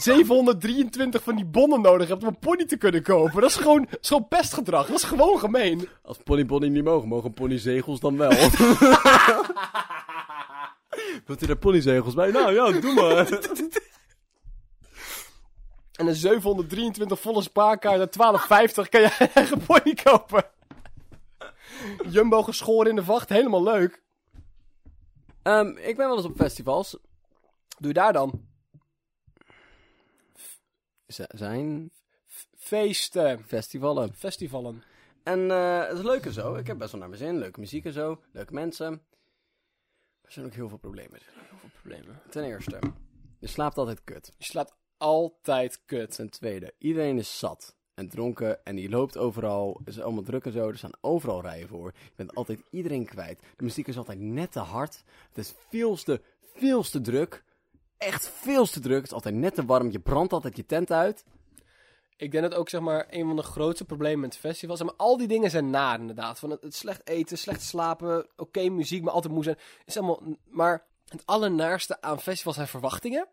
723 0.00 1.22
van 1.22 1.36
die 1.36 1.44
bonnen 1.44 1.80
nodig 1.80 2.08
hebt 2.08 2.22
om 2.22 2.28
een 2.28 2.38
pony 2.38 2.64
te 2.64 2.76
kunnen 2.76 3.02
kopen. 3.02 3.40
Dat 3.40 3.50
is 3.50 3.56
gewoon, 3.56 3.86
dat 3.90 3.98
is 4.00 4.08
gewoon 4.08 4.28
pestgedrag. 4.28 4.86
Dat 4.86 4.96
is 4.96 5.04
gewoon 5.04 5.38
gemeen. 5.38 5.88
Als 6.02 6.18
ponypony 6.24 6.68
niet 6.68 6.84
mogen, 6.84 7.08
mogen 7.08 7.32
ponyzegels 7.32 8.00
dan 8.00 8.16
wel. 8.16 8.30
Wilt 11.26 11.42
u 11.42 11.46
daar 11.46 11.56
ponyzegels 11.56 12.14
bij? 12.14 12.30
Nou 12.30 12.52
ja, 12.52 12.80
doe 12.80 12.94
maar. 12.94 13.28
En 15.96 16.06
een 16.06 16.14
723 16.14 17.20
volle 17.20 17.42
spaarkaart 17.42 18.16
en 18.16 18.36
12,50 18.38 18.88
kan 18.88 19.00
je 19.00 19.16
een 19.18 19.28
eigen 19.34 19.62
pony 19.66 19.94
kopen. 20.02 20.44
Jumbo 22.08 22.42
geschoren 22.42 22.90
in 22.90 22.96
de 22.96 23.04
vacht, 23.04 23.28
helemaal 23.28 23.62
leuk. 23.62 24.02
Ehm, 25.42 25.68
ik 25.68 25.96
ben 25.96 26.06
wel 26.06 26.16
eens 26.16 26.26
op 26.26 26.36
festivals. 26.36 26.96
Doe 27.78 27.88
je 27.88 27.92
daar 27.92 28.12
dan? 28.12 28.46
Zijn 31.06 31.90
Feesten, 32.56 33.44
festivalen. 33.44 34.14
festivalen. 34.14 34.82
En 35.22 35.50
eh, 35.50 35.86
het 35.88 35.98
is 35.98 36.04
leuk 36.04 36.24
en 36.24 36.32
zo. 36.32 36.54
Ik 36.54 36.66
heb 36.66 36.78
best 36.78 36.90
wel 36.90 37.00
naar 37.00 37.08
mijn 37.08 37.20
zin. 37.20 37.38
Leuke 37.38 37.60
muziek 37.60 37.84
en 37.84 37.92
zo. 37.92 38.22
Leuke 38.32 38.52
mensen. 38.52 39.02
Er 40.22 40.32
zijn 40.32 40.46
ook 40.46 40.52
heel 40.52 40.68
veel 40.68 40.78
problemen. 40.78 41.20
Heel 41.22 41.58
veel 41.58 41.70
problemen. 41.80 42.20
Ten 42.30 42.44
eerste, 42.44 42.78
je 43.38 43.46
slaapt 43.46 43.78
altijd 43.78 44.04
kut. 44.04 44.32
Je 44.38 44.44
slaat 44.44 44.76
altijd 44.96 45.80
kut. 45.84 46.14
Ten 46.14 46.30
tweede, 46.30 46.74
iedereen 46.78 47.18
is 47.18 47.38
zat 47.38 47.76
en 47.94 48.08
dronken 48.08 48.64
en 48.64 48.76
die 48.76 48.88
loopt 48.88 49.16
overal. 49.16 49.76
Het 49.78 49.88
is 49.88 50.00
allemaal 50.00 50.22
druk 50.22 50.44
en 50.44 50.52
zo. 50.52 50.68
Er 50.68 50.78
staan 50.78 50.98
overal 51.00 51.40
rijen 51.40 51.68
voor. 51.68 51.92
Je 52.02 52.10
bent 52.16 52.34
altijd 52.34 52.60
iedereen 52.70 53.04
kwijt. 53.04 53.40
De 53.56 53.64
muziek 53.64 53.86
is 53.86 53.96
altijd 53.96 54.20
net 54.20 54.52
te 54.52 54.60
hard. 54.60 55.02
Het 55.28 55.38
is 55.38 55.54
veel 55.68 55.96
te, 55.96 56.20
veel 56.54 56.82
te 56.82 57.00
druk. 57.00 57.44
Echt 57.98 58.28
veel 58.28 58.66
te 58.66 58.80
druk. 58.80 58.96
Het 58.96 59.06
is 59.06 59.12
altijd 59.12 59.34
net 59.34 59.54
te 59.54 59.64
warm. 59.64 59.90
Je 59.90 60.00
brandt 60.00 60.32
altijd 60.32 60.56
je 60.56 60.66
tent 60.66 60.92
uit. 60.92 61.24
Ik 62.16 62.30
denk 62.30 62.50
dat 62.50 62.54
ook 62.54 62.68
zeg 62.68 62.80
maar 62.80 63.06
een 63.10 63.26
van 63.26 63.36
de 63.36 63.42
grootste 63.42 63.84
problemen 63.84 64.20
met 64.20 64.36
festivals. 64.36 64.78
Zeg 64.78 64.88
maar, 64.88 64.96
al 64.96 65.16
die 65.16 65.28
dingen 65.28 65.50
zijn 65.50 65.70
naar 65.70 66.00
inderdaad. 66.00 66.38
Van 66.38 66.50
het, 66.50 66.62
het 66.62 66.74
slecht 66.74 67.08
eten, 67.08 67.38
slecht 67.38 67.62
slapen, 67.62 68.26
oké 68.36 68.68
muziek, 68.68 69.02
maar 69.02 69.12
altijd 69.12 69.32
moe 69.32 69.42
zijn. 69.42 69.58
Is 69.84 69.96
allemaal, 69.96 70.22
maar 70.44 70.84
het 71.08 71.26
allernaarste 71.26 72.00
aan 72.00 72.20
festivals 72.20 72.56
zijn 72.56 72.68
verwachtingen. 72.68 73.28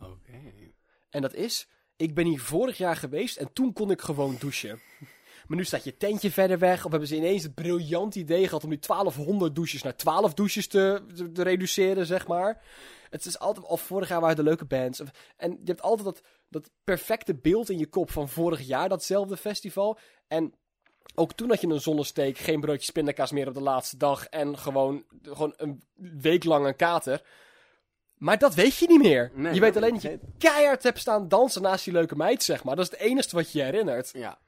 Oké. 0.00 0.72
En 1.10 1.22
dat 1.22 1.34
is, 1.34 1.68
ik 1.96 2.14
ben 2.14 2.26
hier 2.26 2.40
vorig 2.40 2.78
jaar 2.78 2.96
geweest 2.96 3.36
en 3.36 3.52
toen 3.52 3.72
kon 3.72 3.90
ik 3.90 4.00
gewoon 4.00 4.36
douchen. 4.38 4.80
Maar 5.46 5.56
nu 5.56 5.64
staat 5.64 5.84
je 5.84 5.96
tentje 5.96 6.30
verder 6.30 6.58
weg. 6.58 6.84
Of 6.84 6.90
hebben 6.90 7.08
ze 7.08 7.16
ineens 7.16 7.42
het 7.42 7.54
briljant 7.54 8.14
idee 8.14 8.44
gehad 8.46 8.64
om 8.64 8.70
die 8.70 8.78
1200 8.78 9.54
douches 9.54 9.82
naar 9.82 9.96
12 9.96 10.34
douches 10.34 10.66
te, 10.66 11.02
te, 11.14 11.32
te 11.32 11.42
reduceren, 11.42 12.06
zeg 12.06 12.26
maar. 12.26 12.62
Het 13.10 13.26
is 13.26 13.38
altijd, 13.38 13.66
al 13.66 13.76
vorig 13.76 14.08
jaar 14.08 14.20
waren 14.20 14.36
de 14.36 14.42
leuke 14.42 14.64
bands. 14.64 15.02
En 15.36 15.50
je 15.50 15.58
hebt 15.64 15.82
altijd 15.82 16.04
dat, 16.04 16.22
dat 16.48 16.70
perfecte 16.84 17.34
beeld 17.34 17.70
in 17.70 17.78
je 17.78 17.86
kop 17.86 18.10
van 18.10 18.28
vorig 18.28 18.60
jaar, 18.60 18.88
datzelfde 18.88 19.36
festival. 19.36 19.98
En 20.28 20.54
ook 21.14 21.32
toen 21.32 21.48
had 21.48 21.60
je 21.60 21.66
een 21.66 21.80
zonnesteek, 21.80 22.38
geen 22.38 22.60
broodjes 22.60 22.90
pindakaas 22.90 23.32
meer 23.32 23.48
op 23.48 23.54
de 23.54 23.60
laatste 23.60 23.96
dag. 23.96 24.26
En 24.26 24.58
gewoon, 24.58 25.04
gewoon 25.22 25.54
een 25.56 25.82
week 26.20 26.44
lang 26.44 26.66
een 26.66 26.76
kater. 26.76 27.22
Maar 28.16 28.38
dat 28.38 28.54
weet 28.54 28.76
je 28.76 28.86
niet 28.86 29.02
meer. 29.02 29.30
Nee, 29.34 29.54
je 29.54 29.60
weet 29.60 29.76
alleen 29.76 29.92
dat 29.92 30.02
je 30.02 30.18
keihard 30.38 30.82
hebt 30.82 30.98
staan 30.98 31.28
dansen 31.28 31.62
naast 31.62 31.84
die 31.84 31.92
leuke 31.92 32.16
meid, 32.16 32.42
zeg 32.42 32.64
maar. 32.64 32.76
Dat 32.76 32.84
is 32.84 32.90
het 32.90 33.00
enige 33.00 33.36
wat 33.36 33.52
je 33.52 33.58
je 33.58 33.64
herinnert. 33.64 34.10
Ja. 34.12 34.38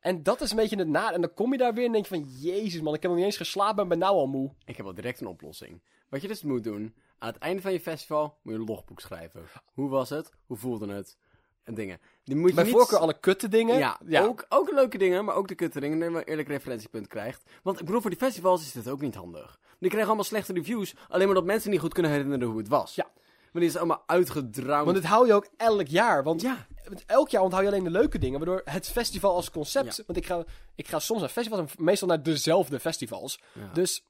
En 0.00 0.22
dat 0.22 0.40
is 0.40 0.50
een 0.50 0.56
beetje 0.56 0.76
het 0.76 0.88
na. 0.88 1.12
En 1.12 1.20
dan 1.20 1.34
kom 1.34 1.52
je 1.52 1.58
daar 1.58 1.74
weer 1.74 1.86
en 1.86 1.92
denk 1.92 2.06
je 2.06 2.14
van... 2.14 2.28
Jezus 2.28 2.80
man, 2.80 2.94
ik 2.94 3.02
heb 3.02 3.10
nog 3.10 3.20
niet 3.20 3.28
eens 3.28 3.36
geslapen 3.36 3.82
en 3.82 3.88
ben 3.88 3.98
nou 3.98 4.16
al 4.16 4.26
moe. 4.26 4.50
Ik 4.64 4.76
heb 4.76 4.86
al 4.86 4.94
direct 4.94 5.20
een 5.20 5.26
oplossing. 5.26 5.82
Wat 6.12 6.22
je 6.22 6.28
dus 6.28 6.42
moet 6.42 6.64
doen, 6.64 6.94
aan 7.18 7.28
het 7.32 7.38
einde 7.38 7.62
van 7.62 7.72
je 7.72 7.80
festival 7.80 8.38
moet 8.42 8.54
je 8.54 8.60
een 8.60 8.66
logboek 8.66 9.00
schrijven. 9.00 9.42
Hoe 9.74 9.88
was 9.88 10.10
het? 10.10 10.30
Hoe 10.46 10.56
voelde 10.56 10.92
het? 10.92 11.16
En 11.62 11.74
dingen. 11.74 12.00
Die 12.24 12.36
moet 12.36 12.48
je 12.48 12.54
Bij 12.54 12.64
niet... 12.64 12.72
voorkeur 12.72 12.98
alle 12.98 13.20
kutte 13.20 13.48
dingen. 13.48 13.78
Ja, 13.78 14.22
Ook, 14.22 14.46
ook 14.48 14.70
leuke 14.70 14.98
dingen, 14.98 15.24
maar 15.24 15.34
ook 15.34 15.48
de 15.48 15.54
kutte 15.54 15.80
dingen. 15.80 15.98
Dat 15.98 16.10
je 16.10 16.16
een 16.16 16.22
eerlijk 16.24 16.48
referentiepunt 16.48 17.06
krijgt. 17.06 17.50
Want 17.62 17.78
ik 17.80 17.84
bedoel, 17.86 18.00
voor 18.00 18.10
die 18.10 18.18
festivals 18.18 18.62
is 18.62 18.72
dit 18.72 18.88
ook 18.88 19.00
niet 19.00 19.14
handig. 19.14 19.58
Die 19.78 19.88
krijgen 19.88 20.06
allemaal 20.06 20.24
slechte 20.24 20.52
reviews, 20.52 20.94
alleen 21.08 21.26
maar 21.26 21.34
dat 21.34 21.44
mensen 21.44 21.70
niet 21.70 21.80
goed 21.80 21.92
kunnen 21.92 22.12
herinneren 22.12 22.48
hoe 22.48 22.58
het 22.58 22.68
was. 22.68 22.94
Ja. 22.94 23.10
Maar 23.52 23.62
die 23.62 23.70
is 23.70 23.76
allemaal 23.76 24.02
uitgedroomd. 24.06 24.84
Want 24.84 24.96
dit 24.96 25.06
hou 25.06 25.26
je 25.26 25.34
ook 25.34 25.48
elk 25.56 25.86
jaar. 25.86 26.22
Want 26.22 26.40
Ja. 26.40 26.66
elk 27.06 27.28
jaar 27.28 27.42
onthoud 27.42 27.62
je 27.62 27.68
alleen 27.68 27.84
de 27.84 27.90
leuke 27.90 28.18
dingen. 28.18 28.38
Waardoor 28.38 28.62
het 28.64 28.88
festival 28.88 29.34
als 29.34 29.50
concept... 29.50 29.96
Ja. 29.96 30.02
Want 30.06 30.18
ik 30.18 30.26
ga, 30.26 30.44
ik 30.74 30.88
ga 30.88 30.98
soms 30.98 31.20
naar 31.20 31.28
festivals 31.28 31.70
en 31.76 31.84
meestal 31.84 32.08
naar 32.08 32.22
dezelfde 32.22 32.80
festivals. 32.80 33.40
Ja. 33.52 33.70
Dus 33.72 34.04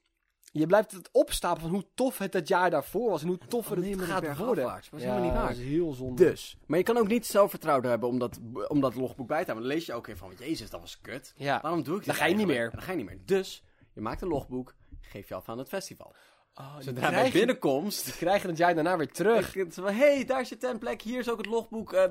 Je 0.53 0.65
blijft 0.65 0.91
het 0.91 1.09
opstapelen 1.11 1.69
van 1.69 1.79
hoe 1.79 1.87
tof 1.93 2.17
het 2.17 2.31
dat 2.31 2.47
jaar 2.47 2.69
daarvoor 2.69 3.09
was 3.09 3.21
en 3.21 3.27
hoe 3.27 3.37
toffer 3.37 3.77
het 3.77 4.01
gaat 4.01 4.37
worden. 4.37 4.63
afwaarts. 4.63 4.89
Dat 4.89 4.99
was 4.99 5.09
helemaal 5.09 5.23
niet 5.23 5.33
waar. 5.33 5.47
dat 5.47 5.57
is 5.57 5.63
heel 5.63 5.93
zonde. 5.93 6.25
Dus, 6.29 6.57
maar 6.65 6.77
je 6.77 6.83
kan 6.83 6.97
ook 6.97 7.07
niet 7.07 7.25
zelfvertrouwen 7.25 7.89
hebben 7.89 8.09
om 8.09 8.19
dat, 8.19 8.39
om 8.67 8.81
dat 8.81 8.95
logboek 8.95 9.27
bij 9.27 9.39
te 9.39 9.45
houden. 9.45 9.67
Dan 9.67 9.77
lees 9.77 9.85
je 9.85 9.93
ook 9.93 10.07
even 10.07 10.19
van, 10.19 10.47
jezus, 10.47 10.69
dat 10.69 10.79
was 10.79 11.01
kut. 11.01 11.33
Ja. 11.35 11.59
Waarom 11.61 11.83
doe 11.83 11.93
ik 11.93 11.99
dit 11.99 12.07
Dan 12.07 12.15
ga 12.15 12.25
je 12.25 12.35
niet 12.35 12.47
meer. 12.47 12.71
Dan 12.71 12.81
ga 12.81 12.91
je 12.91 12.97
niet 12.97 13.05
meer. 13.05 13.19
Dus, 13.25 13.63
je 13.93 14.01
maakt 14.01 14.21
een 14.21 14.27
logboek, 14.27 14.75
geef 15.01 15.27
je 15.27 15.35
af 15.35 15.49
aan 15.49 15.57
het 15.57 15.67
festival. 15.67 16.15
Oh, 16.55 16.75
Zodra 16.79 17.09
bij 17.09 17.31
binnenkomst, 17.31 18.15
krijgen 18.17 18.49
het 18.49 18.57
jaar 18.57 18.75
daarna 18.75 18.97
weer 18.97 19.11
terug. 19.11 19.55
van, 19.69 19.93
hey, 19.93 20.25
daar 20.25 20.41
is 20.41 20.49
je 20.49 20.57
tentplek, 20.57 21.01
hier 21.01 21.19
is 21.19 21.29
ook 21.29 21.37
het 21.37 21.45
logboek. 21.45 21.93
eh, 21.93 22.09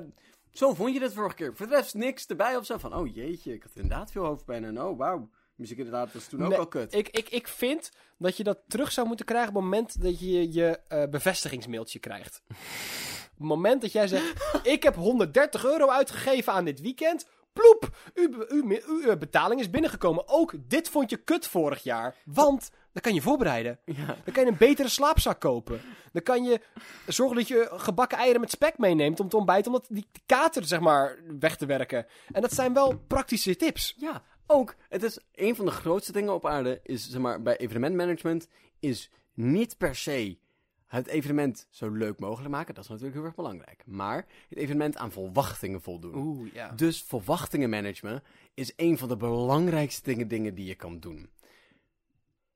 zo 0.51 0.73
vond 0.73 0.93
je 0.93 1.01
het 1.01 1.13
vorige 1.13 1.35
keer. 1.35 1.55
Voor 1.55 1.67
de 1.67 1.75
rest 1.75 1.93
niks 1.93 2.25
erbij 2.25 2.57
of 2.57 2.65
zo. 2.65 2.77
Van, 2.77 2.95
oh 2.95 3.15
jeetje, 3.15 3.53
ik 3.53 3.63
had 3.63 3.71
inderdaad 3.75 4.11
veel 4.11 4.25
hoofdpijn. 4.25 4.63
En 4.63 4.81
oh, 4.81 4.97
wauw, 4.97 5.29
muziek 5.55 5.77
inderdaad, 5.77 6.13
was 6.13 6.27
toen 6.27 6.43
ook 6.43 6.49
Nee, 6.49 6.57
al 6.57 6.67
kut. 6.67 6.93
Ik, 6.93 7.09
ik, 7.09 7.29
ik 7.29 7.47
vind 7.47 7.91
dat 8.17 8.37
je 8.37 8.43
dat 8.43 8.59
terug 8.67 8.91
zou 8.91 9.07
moeten 9.07 9.25
krijgen 9.25 9.49
op 9.49 9.55
het 9.55 9.63
moment 9.63 10.01
dat 10.01 10.19
je 10.19 10.53
je 10.53 10.79
eh, 10.87 11.03
bevestigingsmailtje 11.09 11.99
krijgt. 11.99 12.41
op 13.33 13.39
het 13.39 13.47
moment 13.47 13.81
dat 13.81 13.91
jij 13.91 14.07
zegt, 14.07 14.59
ik 14.63 14.83
heb 14.83 14.95
130 14.95 15.65
euro 15.65 15.89
uitgegeven 15.89 16.53
aan 16.53 16.65
dit 16.65 16.81
weekend. 16.81 17.27
Ploep, 17.53 17.97
uw, 18.13 18.29
uw, 18.47 18.79
uw, 18.87 19.09
uw 19.09 19.17
betaling 19.17 19.59
is 19.59 19.69
binnengekomen. 19.69 20.27
Ook 20.27 20.53
dit 20.67 20.89
vond 20.89 21.09
je 21.09 21.17
kut 21.17 21.47
vorig 21.47 21.83
jaar. 21.83 22.15
Want 22.25 22.71
dan 22.93 23.01
kan 23.01 23.13
je 23.13 23.21
voorbereiden. 23.21 23.79
Ja. 23.85 24.05
Dan 24.05 24.33
kan 24.33 24.45
je 24.45 24.51
een 24.51 24.57
betere 24.57 24.87
slaapzak 24.87 25.39
kopen. 25.39 25.81
Dan 26.11 26.23
kan 26.23 26.43
je 26.43 26.61
zorgen 27.07 27.35
dat 27.35 27.47
je 27.47 27.67
gebakken 27.71 28.17
eieren 28.17 28.41
met 28.41 28.51
spek 28.51 28.77
meeneemt 28.77 29.19
om 29.19 29.29
te 29.29 29.37
ontbijten. 29.37 29.71
Om 29.71 29.77
dat, 29.79 29.87
die 29.89 30.07
kater, 30.25 30.65
zeg 30.65 30.79
maar, 30.79 31.19
weg 31.39 31.55
te 31.55 31.65
werken. 31.65 32.05
En 32.31 32.41
dat 32.41 32.53
zijn 32.53 32.73
wel 32.73 32.97
praktische 33.07 33.55
tips. 33.55 33.93
Ja, 33.97 34.23
ook. 34.47 34.75
Het 34.89 35.03
is 35.03 35.19
een 35.31 35.55
van 35.55 35.65
de 35.65 35.71
grootste 35.71 36.11
dingen 36.11 36.33
op 36.33 36.45
aarde, 36.45 36.79
is 36.83 37.09
zeg 37.09 37.21
maar, 37.21 37.41
bij 37.41 37.57
evenementmanagement, 37.57 38.47
is 38.79 39.09
niet 39.33 39.77
per 39.77 39.95
se 39.95 40.37
het 40.85 41.07
evenement 41.07 41.67
zo 41.69 41.89
leuk 41.89 42.19
mogelijk 42.19 42.51
maken. 42.51 42.73
Dat 42.73 42.83
is 42.83 42.89
natuurlijk 42.89 43.17
heel 43.17 43.25
erg 43.25 43.35
belangrijk. 43.35 43.83
Maar 43.85 44.25
het 44.49 44.57
evenement 44.57 44.97
aan 44.97 45.11
verwachtingen 45.11 45.81
voldoen. 45.81 46.15
Oeh, 46.15 46.53
ja. 46.53 46.69
Dus 46.69 47.01
verwachtingenmanagement 47.01 48.23
is 48.53 48.73
een 48.75 48.97
van 48.97 49.07
de 49.07 49.17
belangrijkste 49.17 50.03
dingen, 50.03 50.27
dingen 50.27 50.55
die 50.55 50.65
je 50.65 50.75
kan 50.75 50.99
doen. 50.99 51.29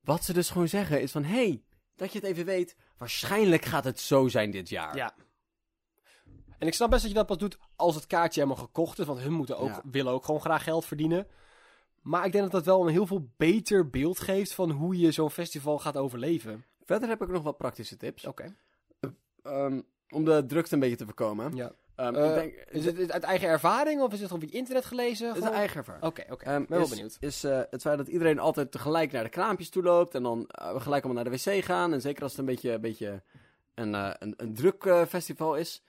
Wat 0.01 0.23
ze 0.23 0.33
dus 0.33 0.49
gewoon 0.49 0.67
zeggen 0.67 1.01
is 1.01 1.11
van, 1.11 1.23
hey, 1.23 1.61
dat 1.95 2.11
je 2.11 2.19
het 2.19 2.27
even 2.27 2.45
weet, 2.45 2.75
waarschijnlijk 2.97 3.65
gaat 3.65 3.83
het 3.83 3.99
zo 3.99 4.27
zijn 4.27 4.51
dit 4.51 4.69
jaar. 4.69 4.95
Ja. 4.95 5.15
En 6.57 6.67
ik 6.67 6.73
snap 6.73 6.89
best 6.89 7.01
dat 7.01 7.11
je 7.11 7.17
dat 7.17 7.27
pas 7.27 7.37
doet 7.37 7.57
als 7.75 7.95
het 7.95 8.07
kaartje 8.07 8.41
helemaal 8.41 8.63
gekocht 8.63 8.99
is. 8.99 9.05
Want 9.05 9.19
hun 9.19 9.33
moeten 9.33 9.57
ook, 9.57 9.69
Ja. 9.69 9.81
willen 9.91 10.13
ook 10.13 10.25
gewoon 10.25 10.41
graag 10.41 10.63
geld 10.63 10.85
verdienen. 10.85 11.27
Maar 12.01 12.25
ik 12.25 12.31
denk 12.31 12.43
dat 12.43 12.53
dat 12.53 12.65
wel 12.65 12.81
een 12.87 12.91
heel 12.93 13.07
veel 13.07 13.27
beter 13.37 13.89
beeld 13.89 14.19
geeft 14.19 14.53
van 14.53 14.71
hoe 14.71 14.97
je 14.99 15.11
zo'n 15.11 15.31
festival 15.31 15.79
gaat 15.79 15.97
overleven. 15.97 16.65
Verder 16.83 17.09
heb 17.09 17.21
ik 17.21 17.27
nog 17.27 17.43
wat 17.43 17.57
praktische 17.57 17.97
tips. 17.97 18.25
Oké. 18.25 18.55
Ehm, 19.43 19.81
om 20.09 20.25
de 20.25 20.45
drukte 20.47 20.73
een 20.73 20.79
beetje 20.79 20.95
te 20.95 21.05
voorkomen. 21.05 21.55
Ja. 21.55 21.71
Ehm, 21.95 22.15
Eh, 22.15 22.27
ik 22.29 22.33
denk, 22.33 22.53
Is 22.69 22.85
het 22.85 23.11
uit 23.11 23.23
eigen 23.23 23.47
ervaring 23.47 24.01
of 24.01 24.13
is 24.13 24.21
het 24.21 24.31
op 24.31 24.41
je 24.41 24.49
internet 24.49 24.85
gelezen? 24.85 25.27
Het 25.27 25.35
is 25.37 25.41
Gewoon- 25.43 25.57
eigen 25.57 25.77
ervaring. 25.77 26.03
Oké, 26.05 26.25
oké. 26.29 26.45
Ehm, 26.45 26.61
Ik 26.61 26.67
ben 26.67 26.77
wel 26.77 26.85
is, 26.87 26.93
benieuwd. 26.93 27.17
Is 27.19 27.43
eh, 27.43 27.61
het 27.69 27.81
feit 27.81 27.97
dat 27.97 28.07
iedereen 28.07 28.39
altijd 28.39 28.71
tegelijk 28.71 29.11
naar 29.11 29.23
de 29.23 29.29
kraampjes 29.29 29.69
toe 29.69 29.83
loopt 29.83 30.15
en 30.15 30.23
dan 30.23 30.47
eh, 30.47 30.81
gelijk 30.81 31.03
allemaal 31.03 31.23
naar 31.23 31.31
de 31.33 31.43
wc 31.51 31.63
gaan. 31.63 31.93
En 31.93 32.01
zeker 32.01 32.21
als 32.23 32.31
het 32.31 32.39
een 32.39 32.45
beetje, 32.45 32.71
een, 32.71 32.81
beetje 32.81 33.21
een, 33.75 33.93
een, 33.93 34.33
een 34.37 34.53
druk 34.53 35.05
festival 35.07 35.55
is. 35.55 35.83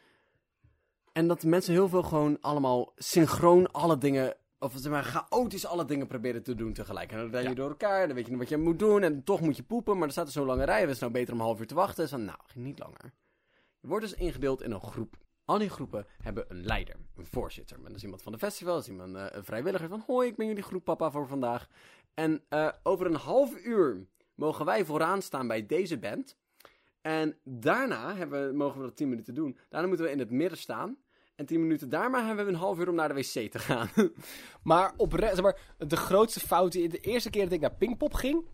En 1.12 1.28
dat 1.28 1.42
mensen 1.42 1.72
heel 1.72 1.88
veel 1.88 2.02
gewoon 2.02 2.38
allemaal 2.40 2.92
synchroon 2.96 3.72
alle 3.72 3.98
dingen, 3.98 4.34
of 4.58 4.72
zeg 4.76 4.92
maar 4.92 5.04
chaotisch 5.04 5.66
alle 5.66 5.84
dingen 5.84 6.06
proberen 6.06 6.42
te 6.42 6.54
doen 6.54 6.72
tegelijk. 6.72 7.12
En 7.12 7.18
dan 7.18 7.30
ren 7.30 7.42
je 7.42 7.48
Ja. 7.48 7.54
door 7.54 7.68
elkaar, 7.68 8.06
dan 8.06 8.16
weet 8.16 8.24
je 8.24 8.30
niet 8.30 8.40
wat 8.40 8.48
je 8.48 8.56
moet 8.56 8.78
doen 8.78 9.02
en 9.02 9.24
toch 9.24 9.40
moet 9.40 9.56
je 9.56 9.62
poepen. 9.62 9.96
Maar 9.98 10.06
er 10.06 10.12
staat 10.12 10.26
er 10.26 10.32
zo'n 10.32 10.46
lange 10.46 10.64
rij, 10.64 10.80
het 10.80 10.90
is 10.90 10.98
nou 10.98 11.12
beter 11.12 11.32
om 11.34 11.38
een 11.40 11.44
half 11.46 11.60
uur 11.60 11.66
te 11.66 11.74
wachten. 11.74 12.02
Dus 12.02 12.10
dan, 12.10 12.24
nou, 12.24 12.38
niet 12.54 12.78
langer. 12.78 13.12
Je 13.80 13.88
wordt 13.88 14.04
dus 14.08 14.14
ingedeeld 14.14 14.62
in 14.62 14.70
een 14.70 14.80
groep. 14.80 15.16
Al 15.44 15.58
die 15.58 15.68
groepen 15.70 16.06
hebben 16.22 16.44
een 16.48 16.64
leider, 16.64 16.96
een 17.16 17.26
voorzitter. 17.26 17.82
Dat 17.82 17.94
is 17.94 18.02
iemand 18.02 18.22
van 18.22 18.32
de 18.32 18.38
festival, 18.38 18.74
dat 18.74 18.82
is 18.82 18.88
iemand, 18.88 19.16
eh, 19.16 19.26
een 19.30 19.44
vrijwilliger 19.44 19.88
van... 19.88 20.02
Hoi, 20.06 20.28
ik 20.28 20.36
ben 20.36 20.46
jullie 20.46 20.62
groeppapa 20.62 21.10
voor 21.10 21.26
vandaag. 21.26 21.68
En 22.14 22.42
eh, 22.48 22.68
over 22.82 23.06
een 23.06 23.14
half 23.14 23.64
uur 23.64 24.06
mogen 24.34 24.64
wij 24.64 24.84
vooraan 24.84 25.22
staan 25.22 25.46
bij 25.48 25.66
deze 25.66 25.98
band. 25.98 26.36
En 27.00 27.38
daarna 27.44 28.14
hebben, 28.14 28.46
we- 28.46 28.52
mogen 28.56 28.80
we 28.80 28.86
dat 28.86 28.96
10 28.96 29.08
minuten 29.08 29.34
doen. 29.34 29.58
Daarna 29.68 29.88
moeten 29.88 30.06
we 30.06 30.12
in 30.12 30.18
het 30.18 30.30
midden 30.30 30.58
staan. 30.58 30.96
En 31.38 31.46
10 31.46 31.60
minuten 31.60 31.88
daarna 31.88 32.26
hebben 32.26 32.44
we 32.44 32.50
een 32.52 32.58
half 32.58 32.78
uur 32.78 32.88
om 32.88 32.94
naar 32.94 33.08
de 33.08 33.14
wc 33.14 33.50
te 33.50 33.58
gaan. 33.58 33.90
Maar, 34.62 34.92
opre- 34.96 35.26
zeg 35.26 35.40
maar 35.40 35.58
de 35.78 35.96
grootste 35.96 36.40
fout, 36.40 36.72
de 36.72 37.00
eerste 37.00 37.30
keer 37.30 37.44
dat 37.44 37.52
ik 37.52 37.60
naar 37.60 37.74
Pinkpop 37.74 38.14
ging, 38.14 38.46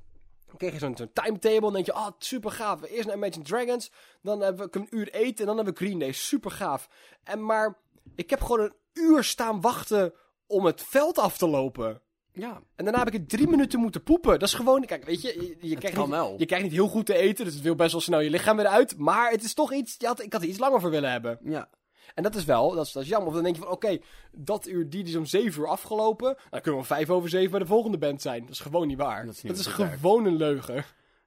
dan 0.46 0.56
kreeg 0.56 0.72
je 0.72 0.78
zo'n 0.78 0.94
timetable 1.12 1.66
en 1.66 1.72
denk 1.72 1.86
je, 1.86 1.92
ah, 1.92 2.10
super 2.18 2.50
gaaf. 2.50 2.82
Eerst 2.82 3.06
naar 3.06 3.16
Imagine 3.16 3.44
Dragons, 3.44 3.90
dan 4.22 4.40
hebben 4.40 4.68
we 4.70 4.78
een 4.78 4.86
uur 4.90 5.08
eten 5.12 5.38
en 5.38 5.46
dan 5.46 5.56
hebben 5.56 5.74
we 5.74 5.84
Green 5.84 5.98
Day, 5.98 6.12
super 6.12 6.50
gaaf. 6.50 6.88
En 7.22 7.44
maar, 7.44 7.78
ik 8.14 8.30
heb 8.30 8.40
gewoon 8.40 8.60
een 8.60 8.74
uur 8.92 9.24
staan 9.24 9.60
wachten 9.60 10.12
om 10.46 10.64
het 10.64 10.82
veld 10.82 11.18
af 11.18 11.38
te 11.38 11.48
lopen. 11.48 12.00
ja, 12.32 12.62
En 12.76 12.84
daarna 12.84 12.98
heb 13.04 13.14
ik 13.14 13.20
er 13.20 13.26
drie 13.26 13.48
minuten 13.48 13.80
moeten 13.80 14.02
poepen. 14.02 14.38
Dat 14.38 14.48
is 14.48 14.54
gewoon, 14.54 14.84
kijk, 14.84 15.04
weet 15.04 15.22
je, 15.22 15.56
je, 15.60 15.68
je, 15.68 15.76
krijgt, 15.76 15.96
niet, 15.98 16.08
wel. 16.08 16.34
je 16.38 16.46
krijgt 16.46 16.64
niet 16.64 16.74
heel 16.74 16.88
goed 16.88 17.06
te 17.06 17.14
eten, 17.14 17.44
dus 17.44 17.54
het 17.54 17.62
wil 17.62 17.74
best 17.74 17.92
wel 17.92 18.00
snel 18.00 18.20
je 18.20 18.30
lichaam 18.30 18.56
weer 18.56 18.66
uit. 18.66 18.98
Maar 18.98 19.30
het 19.30 19.42
is 19.42 19.54
toch 19.54 19.72
iets, 19.72 19.94
je 19.98 20.06
had, 20.06 20.22
ik 20.22 20.32
had 20.32 20.42
er 20.42 20.48
iets 20.48 20.58
langer 20.58 20.80
voor 20.80 20.90
willen 20.90 21.10
hebben. 21.10 21.38
ja. 21.42 21.68
En 22.14 22.22
dat 22.22 22.34
is 22.34 22.44
wel, 22.44 22.70
dat 22.70 22.86
is, 22.86 22.92
dat 22.92 23.02
is 23.02 23.08
jammer. 23.08 23.28
Of 23.28 23.34
dan 23.34 23.42
denk 23.42 23.56
je 23.56 23.62
van, 23.62 23.70
oké, 23.70 23.98
dat 24.32 24.66
uur, 24.66 24.90
die 24.90 25.04
is 25.04 25.16
om 25.16 25.26
zeven 25.26 25.60
uur 25.60 25.68
afgelopen. 25.68 26.36
Dan 26.50 26.60
kunnen 26.60 26.72
we 26.72 26.76
om 26.76 26.96
vijf 26.96 27.10
over 27.10 27.28
zeven 27.28 27.50
bij 27.50 27.60
de 27.60 27.66
volgende 27.66 27.98
band 27.98 28.22
zijn. 28.22 28.40
Dat 28.40 28.50
is 28.50 28.60
gewoon 28.60 28.86
niet 28.86 28.98
waar. 28.98 29.26
Dat 29.26 29.34
is 29.34 29.42
niet 29.42 29.64
dat 29.64 29.66
gewoon 29.66 30.24
een 30.24 30.36
leugen. 30.36 30.84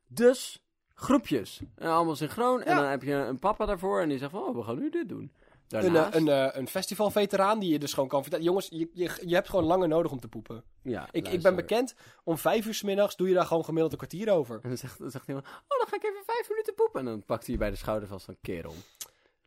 Dus, 0.07 0.63
groepjes. 0.93 1.61
En 1.75 1.89
allemaal 1.89 2.15
synchroon. 2.15 2.63
En 2.63 2.75
dan 2.75 2.85
heb 2.85 3.03
je 3.03 3.13
een 3.13 3.39
papa 3.39 3.65
daarvoor 3.65 4.01
en 4.01 4.09
die 4.09 4.17
zegt 4.17 4.31
van, 4.31 4.41
oh, 4.41 4.55
we 4.55 4.63
gaan 4.63 4.79
nu 4.79 4.89
dit 4.89 5.09
doen. 5.09 5.31
Een, 5.67 5.81
Daarnaast, 5.81 6.13
eh, 6.13 6.21
een, 6.21 6.27
eh, 6.27 6.47
een 6.51 6.67
festivalveteraan 6.67 7.59
die 7.59 7.71
je 7.71 7.79
dus 7.79 7.93
gewoon 7.93 8.09
kan 8.09 8.21
vertellen. 8.21 8.45
Jongens, 8.45 8.67
je, 8.69 8.89
je, 8.93 9.11
je 9.25 9.33
hebt 9.33 9.49
gewoon 9.49 9.65
langer 9.65 9.87
nodig 9.87 10.11
om 10.11 10.19
te 10.19 10.27
poepen. 10.27 10.63
ja, 10.81 11.07
Ik, 11.11 11.27
ik 11.27 11.41
ben 11.41 11.55
bekend, 11.55 11.95
om 12.23 12.37
vijf 12.37 12.65
uur 12.65 12.73
's 12.73 12.81
middags 12.81 13.15
doe 13.15 13.27
je 13.27 13.33
daar 13.33 13.45
gewoon 13.45 13.65
gemiddeld 13.65 13.91
een 13.91 13.97
kwartier 13.97 14.31
over. 14.31 14.59
En 14.61 14.69
dan 14.69 14.77
zegt, 14.77 14.99
dan 14.99 15.11
zegt 15.11 15.27
iemand, 15.27 15.45
oh, 15.45 15.77
dan 15.77 15.87
ga 15.87 15.95
ik 15.95 16.03
even 16.03 16.23
vijf 16.25 16.49
minuten 16.49 16.73
poepen. 16.73 16.99
En 16.99 17.05
dan 17.05 17.23
pakt 17.25 17.45
hij 17.45 17.53
je 17.53 17.59
bij 17.59 17.69
de 17.69 17.75
schouder 17.75 18.07
vast 18.07 18.25
van, 18.25 18.37
kerel. 18.41 18.73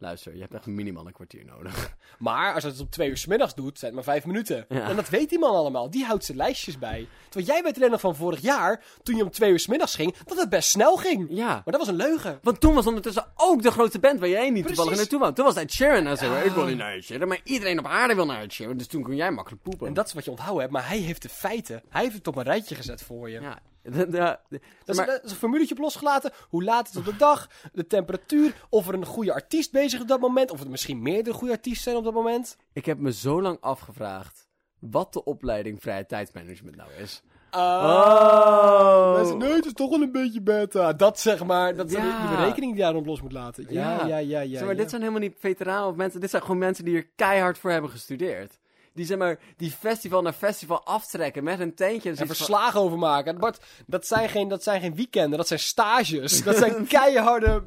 Luister, 0.01 0.35
je 0.35 0.41
hebt 0.41 0.55
echt 0.55 0.67
minimaal 0.67 1.07
een 1.07 1.13
kwartier 1.13 1.45
nodig. 1.45 1.95
Maar 2.19 2.55
als 2.55 2.63
je 2.63 2.69
het 2.69 2.81
om 2.81 2.89
twee 2.89 3.09
uur 3.09 3.17
's 3.17 3.27
middags 3.27 3.55
doet, 3.55 3.79
zijn 3.79 3.95
het 3.95 4.05
maar 4.05 4.15
vijf 4.15 4.27
minuten. 4.27 4.65
Ja. 4.69 4.89
En 4.89 4.97
dat 4.97 5.09
weet 5.09 5.29
die 5.29 5.39
man 5.39 5.55
allemaal. 5.55 5.91
Die 5.91 6.05
houdt 6.05 6.25
zijn 6.25 6.37
lijstjes 6.37 6.79
bij. 6.79 7.09
Terwijl 7.29 7.47
jij 7.53 7.63
weet 7.63 7.77
alleen 7.77 7.91
nog 7.91 8.01
van 8.01 8.17
vorig 8.17 8.41
jaar, 8.41 8.85
toen 9.03 9.17
je 9.17 9.23
om 9.23 9.31
twee 9.31 9.51
uur 9.51 9.59
's 9.61 9.67
middags 9.67 9.95
ging, 9.95 10.17
dat 10.25 10.37
het 10.39 10.49
best 10.49 10.69
snel 10.71 10.97
ging. 10.97 11.27
Ja. 11.31 11.47
Maar 11.47 11.63
dat 11.65 11.77
was 11.77 11.89
een 11.89 11.95
leugen. 11.95 12.39
Want 12.43 12.61
toen 12.61 12.75
was 12.75 12.87
ondertussen 12.87 13.27
ook 13.37 13.63
de 13.63 13.71
grootste 13.71 13.99
band 13.99 14.21
waar 14.21 14.29
jij 14.29 14.51
niet 14.51 14.67
toevallig 14.67 14.97
naartoe 14.97 15.19
wou. 15.19 15.35
Toen 15.35 15.45
was 15.45 15.55
het 15.55 15.73
Sharon. 15.73 16.07
En 16.07 16.17
zei, 16.17 16.31
Ja. 16.33 16.39
ik 16.41 16.53
wil 16.53 16.65
niet 16.67 16.77
naar 16.77 17.01
Sharon. 17.03 17.29
Maar 17.29 17.41
iedereen 17.45 17.79
op 17.79 17.87
aarde 17.87 18.15
wil 18.15 18.27
naar 18.27 18.51
Sharon. 18.51 18.77
Dus 18.77 18.87
toen 18.87 19.03
kon 19.03 19.17
jij 19.17 19.31
makkelijk 19.31 19.63
poepen. 19.63 19.87
En 19.87 19.95
dat 19.95 20.07
is 20.07 20.13
wat 20.13 20.25
je 20.25 20.31
onthouden 20.31 20.61
hebt, 20.61 20.73
maar 20.73 20.89
hij 20.89 20.99
heeft 20.99 21.23
de 21.23 21.29
feiten. 21.29 21.83
Hij 21.89 22.03
heeft 22.03 22.15
het 22.15 22.27
op 22.27 22.37
een 22.37 22.43
rijtje 22.43 22.75
gezet 22.75 23.03
voor 23.03 23.31
je. 23.31 23.41
Ja. 23.41 23.59
De, 23.83 23.91
de, 23.91 24.07
de- 24.07 24.39
Dat, 24.49 24.61
is, 24.85 24.97
maar- 24.97 25.07
dat 25.07 25.25
is 25.25 25.31
een 25.31 25.37
formuletje 25.37 25.75
op 25.75 25.81
losgelaten. 25.81 26.33
Hoe 26.49 26.65
laat 26.65 26.87
het 26.89 26.97
op 26.97 27.05
de 27.05 27.17
dag, 27.17 27.49
de 27.73 27.87
temperatuur, 27.87 28.55
of 28.69 28.89
er 28.89 28.95
een 28.95 29.05
goede 29.07 29.33
artiest 29.33 29.73
bezig 29.73 29.93
is 29.95 30.01
op 30.01 30.09
dat 30.09 30.21
moment, 30.21 30.51
of 30.51 30.61
er 30.61 30.71
misschien 30.71 31.03
meerdere 31.03 31.37
goede 31.37 31.53
artiesten 31.55 31.83
zijn 31.83 31.97
op 31.97 32.05
dat 32.05 32.15
moment. 32.15 32.57
ik 32.73 32.87
heb 32.87 32.99
me 32.99 33.13
zo 33.13 33.43
lang 33.43 33.61
afgevraagd 33.61 34.49
wat 34.79 35.13
de 35.13 35.25
opleiding 35.25 35.81
vrije 35.81 36.07
tijdsmanagement 36.07 36.77
nou 36.77 36.91
is. 36.99 37.23
Oh. 37.51 39.15
Mensen, 39.15 39.39
nee, 39.39 39.53
het 39.53 39.65
is 39.67 39.73
toch 39.73 39.91
wel 39.91 40.01
een 40.03 40.13
beetje 40.13 40.41
beta. 40.43 40.93
Dat 40.93 41.19
zeg 41.21 41.45
maar, 41.45 41.75
dat 41.77 41.87
is 41.87 41.93
Ja. 41.97 42.21
die 42.29 42.37
berekening 42.37 42.73
die 42.73 42.75
je 42.75 42.81
daarom 42.87 43.05
los 43.05 43.23
moet 43.23 43.33
laten. 43.33 43.67
Ja, 43.69 43.97
Ja. 43.97 44.07
ja, 44.07 44.17
ja, 44.19 44.41
ja. 44.41 44.51
zeg 44.51 44.61
maar, 44.61 44.71
ja. 44.75 44.81
dit 44.81 44.89
zijn 44.91 45.01
helemaal 45.03 45.23
niet 45.23 45.37
veteranen 45.39 45.89
of 45.89 45.95
mensen. 45.95 46.21
Dit 46.21 46.31
zijn 46.31 46.43
gewoon 46.43 46.59
mensen 46.59 46.85
die 46.85 46.97
er 46.97 47.09
keihard 47.17 47.59
voor 47.59 47.71
hebben 47.71 47.91
gestudeerd. 47.91 48.59
Die 48.95 49.05
zeg 49.07 49.19
maar, 49.19 49.39
die 49.57 49.71
festival 49.71 50.23
naar 50.23 50.33
festival 50.33 50.85
aftrekken 50.87 51.45
met 51.45 51.61
een 51.61 51.75
tentje. 51.75 52.11
En 52.11 52.17
En 52.17 52.27
van- 52.27 52.27
verslagen 52.37 52.81
over 52.81 52.99
maken. 52.99 53.39
Bart, 53.39 53.65
dat 53.87 54.07
zijn, 54.07 54.29
geen, 54.29 54.49
dat 54.49 54.63
zijn 54.63 54.81
geen 54.81 54.95
weekenden, 54.95 55.39
dat 55.39 55.49
zijn 55.49 55.61
stages. 55.61 56.43
Dat 56.45 56.57
zijn 56.57 56.87
keiharde 56.87 57.63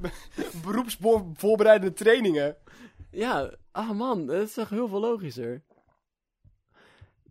beroepsvoorbereidende 0.64 1.94
trainingen. 1.94 2.56
Ja, 3.12 3.54
ah 3.72 3.90
man, 3.92 4.26
dat 4.26 4.42
is 4.42 4.54
toch 4.54 4.70
heel 4.70 4.88
veel 4.88 5.00
logischer. 5.00 5.62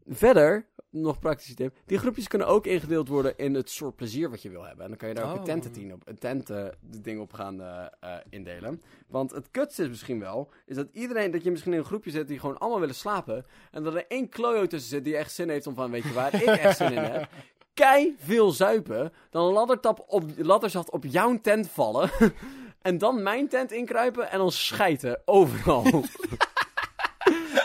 Verder, 0.07 0.67
nog 0.93 1.19
praktische 1.19 1.55
tip. 1.55 1.77
Die 1.87 1.99
groepjes 1.99 2.29
kunnen 2.29 2.49
ook 2.49 2.67
ingedeeld 2.67 3.09
worden 3.09 3.39
in 3.39 3.55
het 3.55 3.71
soort 3.71 3.97
plezier 3.97 4.31
wat 4.31 4.43
je 4.43 4.51
wil 4.51 4.65
hebben. 4.65 4.83
En 4.83 4.89
dan 4.89 4.99
kan 4.99 5.09
je 5.09 5.15
daar 5.15 5.25
ook 5.25 5.33
een 5.33 5.39
Oh. 5.39 5.45
tententeam 5.45 5.91
op, 5.91 6.03
een 6.05 6.19
tenten 6.19 6.75
ding 6.81 7.21
op 7.21 7.33
gaan 7.33 7.61
eh, 7.63 7.85
eh, 8.01 8.17
indelen. 8.31 8.83
Want 9.09 9.31
het 9.31 9.51
kutste 9.51 9.83
is 9.83 9.89
misschien 9.89 10.21
wel, 10.21 10.51
is 10.67 10.77
dat 10.77 10.89
iedereen, 10.93 11.31
dat 11.31 11.45
je 11.45 11.51
misschien 11.51 11.73
in 11.73 11.79
een 11.79 11.85
groepje 11.85 12.11
zit 12.11 12.29
die 12.29 12.39
gewoon 12.39 12.59
allemaal 12.59 12.81
willen 12.81 12.95
slapen. 12.95 13.47
En 13.71 13.83
dat 13.83 13.95
er 13.95 14.05
één 14.09 14.29
klojo 14.29 14.67
tussen 14.67 14.91
zit 14.91 15.05
die 15.05 15.17
echt 15.17 15.33
zin 15.33 15.49
heeft 15.49 15.67
om 15.67 15.75
van, 15.75 15.91
weet 15.91 16.03
je 16.03 16.13
waar 16.13 16.35
ik 16.35 16.43
echt 16.43 16.77
zin 16.77 16.93
in 16.93 17.03
heb. 17.03 17.29
Kei 17.75 18.17
veel 18.19 18.51
zuipen, 18.51 19.13
dan 19.31 19.47
een 19.47 19.53
laddertap 19.53 20.05
op, 20.07 20.25
ladderzat 20.37 20.91
op 20.91 21.05
jouw 21.05 21.41
tent 21.41 21.69
vallen. 21.71 22.11
en 22.83 22.99
dan 22.99 23.23
mijn 23.23 23.49
tent 23.49 23.73
inkruipen 23.73 24.31
en 24.31 24.39
dan 24.39 24.53
schijten 24.53 25.23
overal. 25.25 25.85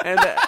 en, 0.02 0.18
eh, 0.18 0.44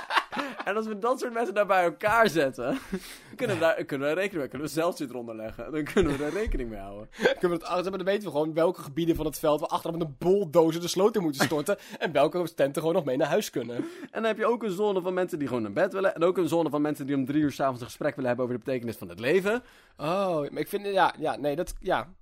En 0.70 0.76
als 0.76 0.88
we 0.88 1.00
dat 1.00 1.20
soort 1.20 1.34
mensen 1.34 1.54
daar 1.54 1.66
bij 1.66 1.84
elkaar 1.84 2.30
zetten, 2.30 2.78
kunnen 3.36 3.56
we 3.56 3.62
daar 3.62 3.84
kunnen 3.84 4.08
we 4.08 4.14
rekening 4.14 4.40
mee. 4.40 4.48
Kunnen 4.48 4.68
we 4.68 4.74
zelfs 4.74 4.98
dit 4.98 5.10
eronder 5.10 5.36
leggen. 5.36 5.72
Dan 5.72 5.84
kunnen 5.84 6.12
we 6.12 6.18
daar 6.18 6.32
rekening 6.32 6.70
mee 6.70 6.80
houden. 6.80 7.10
Kunnen 7.40 7.58
we 7.58 7.64
het 7.64 7.64
achter, 7.64 7.92
dan 7.92 8.04
weten 8.04 8.24
we 8.24 8.32
gewoon 8.32 8.54
welke 8.54 8.82
gebieden 8.82 9.16
van 9.16 9.26
het 9.26 9.40
veld 9.40 9.60
we 9.60 9.68
achteraf 9.68 9.98
met 9.98 10.08
een 10.08 10.16
bulldozer 10.18 10.82
de 10.82 10.88
sloot 10.88 11.16
in 11.16 11.22
moeten 11.22 11.46
storten. 11.46 11.78
en 12.00 12.12
welke 12.12 12.54
tenten 12.54 12.82
gewoon 12.82 12.96
nog 12.96 13.06
mee 13.06 13.18
naar 13.18 13.28
huis 13.28 13.50
kunnen. 13.50 13.76
En 13.76 13.86
dan 14.12 14.24
heb 14.24 14.38
je 14.38 14.46
ook 14.46 14.64
een 14.64 14.72
zone 14.72 15.02
van 15.02 15.14
mensen 15.14 15.40
die 15.40 15.48
gewoon 15.48 15.64
naar 15.64 15.72
bed 15.72 15.94
willen. 15.94 16.16
En 16.16 16.24
ook 16.24 16.38
een 16.38 16.48
zone 16.48 16.70
van 16.70 16.82
mensen 16.82 17.06
die 17.06 17.16
om 17.16 17.26
drie 17.26 17.42
uur 17.42 17.52
s'avonds 17.52 17.82
een 17.82 17.88
gesprek 17.88 18.16
willen 18.16 18.28
hebben 18.28 18.46
over 18.46 18.58
de 18.58 18.64
betekenis 18.66 18.98
van 18.98 19.10
het 19.10 19.20
leven. 19.20 19.64
Oh, 19.98 20.40
maar 20.40 20.60
ik 20.60 20.68
vind, 20.68 20.86
ja, 20.86 21.14
ja, 21.20 21.36
nee, 21.36 21.56
dat, 21.56 21.74
ja. 21.80 22.14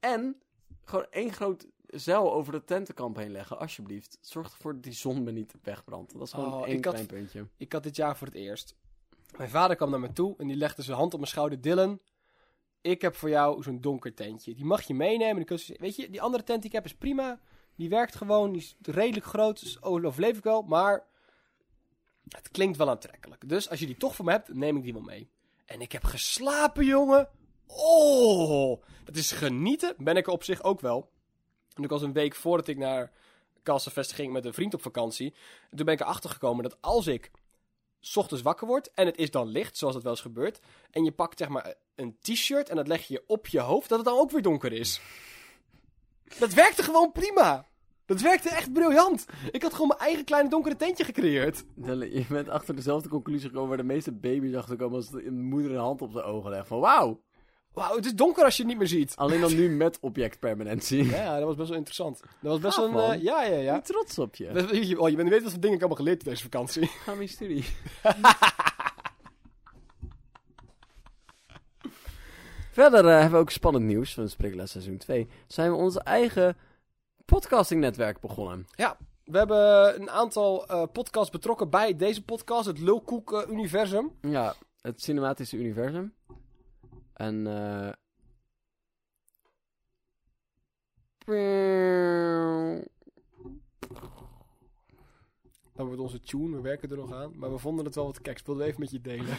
En 0.00 0.36
gewoon 0.84 1.06
één 1.10 1.32
groot 1.32 1.66
zeil 1.88 2.32
over 2.32 2.52
de 2.52 2.64
tentenkamp 2.64 3.16
heen 3.16 3.30
leggen, 3.30 3.58
alsjeblieft. 3.58 4.18
Zorg 4.20 4.52
ervoor 4.52 4.72
dat 4.74 4.82
die 4.82 4.92
zon 4.92 5.22
me 5.22 5.30
niet 5.32 5.54
wegbrandt. 5.62 6.12
Dat 6.12 6.22
is 6.22 6.32
gewoon 6.32 6.52
Oh, 6.52 6.66
één 6.66 6.76
ik 6.76 6.84
had- 6.84 6.92
klein 6.94 7.06
puntje. 7.08 7.46
Ik 7.56 7.72
had 7.72 7.82
dit 7.82 7.96
jaar 7.96 8.16
voor 8.16 8.26
het 8.26 8.36
eerst. 8.36 8.76
Mijn 9.36 9.50
vader 9.50 9.76
kwam 9.76 9.90
naar 9.90 10.00
me 10.00 10.12
toe 10.12 10.34
en 10.38 10.46
die 10.46 10.56
legde 10.56 10.82
zijn 10.82 10.96
hand 10.96 11.12
op 11.12 11.18
mijn 11.18 11.30
schouder. 11.30 11.60
Dylan, 11.60 12.00
ik 12.80 13.02
heb 13.02 13.14
voor 13.14 13.28
jou 13.28 13.62
zo'n 13.62 13.80
donker 13.80 14.14
tentje. 14.14 14.54
Die 14.54 14.64
mag 14.64 14.82
je 14.82 14.94
meenemen. 14.94 15.44
Je- 15.48 15.76
weet 15.80 15.96
je, 15.96 16.10
die 16.10 16.22
andere 16.22 16.42
tent 16.44 16.58
die 16.62 16.70
ik 16.70 16.76
heb 16.76 16.84
is 16.84 16.94
prima. 16.94 17.40
Die 17.74 17.88
werkt 17.88 18.14
gewoon. 18.16 18.52
Die 18.52 18.60
is 18.60 18.76
redelijk 18.82 19.26
groot. 19.26 19.60
Dus 19.60 19.82
overleef 19.82 20.36
ik 20.36 20.44
wel. 20.44 20.62
Maar 20.62 21.06
het 22.28 22.48
klinkt 22.50 22.76
wel 22.76 22.88
aantrekkelijk. 22.90 23.48
Dus 23.48 23.70
als 23.70 23.80
je 23.80 23.86
die 23.86 23.96
toch 23.96 24.14
voor 24.14 24.24
me 24.24 24.30
hebt, 24.30 24.54
neem 24.54 24.76
ik 24.76 24.82
die 24.82 24.92
wel 24.92 25.02
mee. 25.02 25.30
En 25.66 25.80
ik 25.80 25.92
heb 25.92 26.04
geslapen, 26.04 26.84
jongen. 26.84 27.28
Oh, 27.66 28.82
dat 29.04 29.16
is 29.16 29.32
genieten. 29.32 29.94
Ben 29.98 30.16
ik 30.16 30.26
er 30.26 30.32
op 30.32 30.44
zich 30.44 30.62
ook 30.62 30.80
wel. 30.80 31.10
En 31.78 31.84
ik 31.84 31.90
was 31.90 32.02
een 32.02 32.12
week 32.12 32.34
voordat 32.34 32.68
ik 32.68 32.76
naar 32.76 33.12
Kassenvest 33.62 34.12
ging 34.12 34.32
met 34.32 34.44
een 34.44 34.54
vriend 34.54 34.74
op 34.74 34.82
vakantie. 34.82 35.34
En 35.70 35.76
toen 35.76 35.86
ben 35.86 35.94
ik 35.94 36.00
erachter 36.00 36.30
gekomen 36.30 36.62
dat 36.62 36.76
als 36.80 37.06
ik 37.06 37.30
ochtends 38.14 38.42
wakker 38.42 38.66
word 38.66 38.90
en 38.92 39.06
het 39.06 39.16
is 39.16 39.30
dan 39.30 39.46
licht, 39.46 39.76
zoals 39.76 39.94
dat 39.94 40.02
wel 40.02 40.12
eens 40.12 40.20
gebeurt, 40.20 40.60
en 40.90 41.04
je 41.04 41.12
pakt 41.12 41.38
zeg 41.38 41.48
maar 41.48 41.74
een 41.94 42.16
t-shirt 42.20 42.68
en 42.68 42.76
dat 42.76 42.88
leg 42.88 43.06
je 43.06 43.24
op 43.26 43.46
je 43.46 43.60
hoofd, 43.60 43.88
dat 43.88 43.98
het 43.98 44.08
dan 44.08 44.18
ook 44.18 44.30
weer 44.30 44.42
donker 44.42 44.72
is. 44.72 45.00
Dat 46.38 46.54
werkte 46.54 46.82
gewoon 46.82 47.12
prima. 47.12 47.66
Dat 48.06 48.20
werkte 48.20 48.48
echt 48.48 48.72
briljant. 48.72 49.26
Ik 49.50 49.62
had 49.62 49.72
gewoon 49.72 49.88
mijn 49.88 50.00
eigen 50.00 50.24
kleine 50.24 50.48
donkere 50.48 50.76
tentje 50.76 51.04
gecreëerd. 51.04 51.64
Je 51.84 52.24
bent 52.28 52.48
achter 52.48 52.74
dezelfde 52.74 53.08
conclusie 53.08 53.48
gekomen 53.48 53.68
waar 53.68 53.76
de 53.76 53.82
meeste 53.82 54.12
baby's 54.12 54.54
achter 54.54 54.76
komen 54.76 54.96
als 54.96 55.10
de 55.10 55.30
moeder 55.30 55.70
een 55.70 55.78
hand 55.78 56.02
op 56.02 56.12
zijn 56.12 56.24
ogen 56.24 56.50
legt. 56.50 56.66
Van 56.66 56.80
wauw, 56.80 57.22
Wauw, 57.78 57.96
het 57.96 58.06
is 58.06 58.14
donker 58.14 58.44
als 58.44 58.56
je 58.56 58.62
het 58.62 58.70
niet 58.70 58.78
meer 58.78 58.88
ziet. 58.88 59.16
alleen 59.16 59.40
dan 59.40 59.54
nu 59.60 59.70
met 59.70 59.98
objectpermanentie. 60.00 61.04
Ja, 61.04 61.22
ja, 61.22 61.36
dat 61.36 61.46
was 61.46 61.56
best 61.56 61.68
wel 61.68 61.76
interessant. 61.76 62.20
Dat 62.20 62.50
was 62.52 62.60
best 62.60 62.74
Gaaf, 62.74 62.92
wel 62.92 63.12
een... 63.12 63.18
eh, 63.18 63.22
ja, 63.22 63.42
ja, 63.42 63.56
Ik 63.56 63.64
ja. 63.64 63.72
ben 63.72 63.82
trots 63.82 64.18
op 64.18 64.34
je. 64.34 64.44
Je, 64.86 65.00
oh, 65.00 65.08
je 65.08 65.16
bent, 65.16 65.28
weet 65.28 65.42
wat 65.42 65.50
voor 65.52 65.60
dingen 65.60 65.76
ik 65.76 65.82
allemaal 65.82 66.04
geleerd 66.04 66.24
deze 66.24 66.42
vakantie. 66.42 66.86
Ga 67.04 67.14
mijn 67.14 67.28
studie. 67.28 67.64
Verder 72.70 73.04
eh, 73.06 73.12
hebben 73.12 73.30
we 73.30 73.36
ook 73.38 73.50
spannend 73.50 73.84
nieuws 73.84 74.14
van 74.14 74.28
Spreekles 74.28 74.70
seizoen 74.70 74.96
2. 74.96 75.28
Zijn 75.46 75.70
we 75.70 75.76
onze 75.76 76.00
eigen 76.00 76.56
podcastingnetwerk 77.24 78.20
begonnen. 78.20 78.66
We 79.24 79.38
hebben 79.38 79.94
een 80.00 80.10
aantal 80.10 80.66
eh, 80.66 80.82
podcasts 80.92 81.30
betrokken 81.30 81.70
bij 81.70 81.96
deze 81.96 82.24
podcast, 82.24 82.66
het 82.66 82.78
Lulkoek-universum. 82.78 84.12
Ja, 84.20 84.54
het 84.80 85.02
cinematische 85.02 85.56
universum. 85.56 86.14
En 87.18 87.46
eh 87.46 87.92
Dat 95.72 95.86
wordt 95.86 96.00
onze 96.00 96.20
tune, 96.20 96.56
we 96.56 96.62
werken 96.62 96.90
er 96.90 96.96
nog 96.96 97.12
aan. 97.12 97.38
Maar 97.38 97.52
we 97.52 97.58
vonden 97.58 97.84
het 97.84 97.94
wel 97.94 98.04
wat 98.04 98.20
keks. 98.20 98.42
Wilden 98.42 98.64
we 98.64 98.70
even 98.70 98.80
met 98.80 98.90
je 98.90 99.00
delen. 99.00 99.26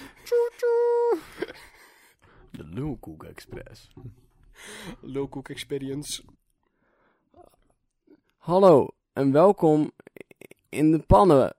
De 2.52 2.64
Lulkoek 2.64 3.24
Express. 3.24 3.92
Lulkoek 5.02 5.50
Experience. 5.50 6.24
Hallo 8.38 8.88
en 9.14 9.32
welkom 9.32 9.92
in 10.70 10.92
de 10.92 11.00
pannen. 11.00 11.56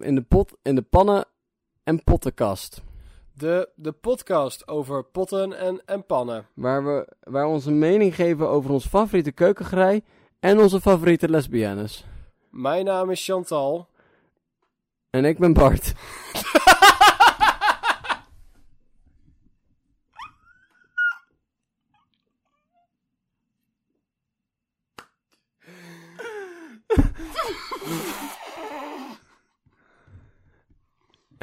In 0.00 0.14
de 0.14 0.22
pot, 0.22 0.52
in 0.62 0.74
de 0.74 0.82
pannen 0.82 1.24
en 1.82 2.04
pottenkast. 2.04 2.82
De, 3.36 3.68
de 3.74 3.92
podcast 3.92 4.68
over 4.68 5.04
potten 5.04 5.58
en, 5.58 5.82
en 5.86 6.06
pannen. 6.06 6.46
Waar 6.54 6.84
we, 6.84 7.12
waar 7.20 7.46
onze 7.46 7.70
mening 7.70 8.14
geven 8.14 8.48
over 8.48 8.70
onze 8.70 8.88
favoriete 8.88 9.32
keukengerei 9.32 10.02
en 10.40 10.58
onze 10.58 10.80
favoriete 10.80 11.28
lesbiennes. 11.28 12.04
Mijn 12.50 12.84
naam 12.84 13.10
is 13.10 13.24
Chantal. 13.24 13.88
En 15.10 15.24
ik 15.24 15.38
ben 15.38 15.52
Bart. 15.52 15.92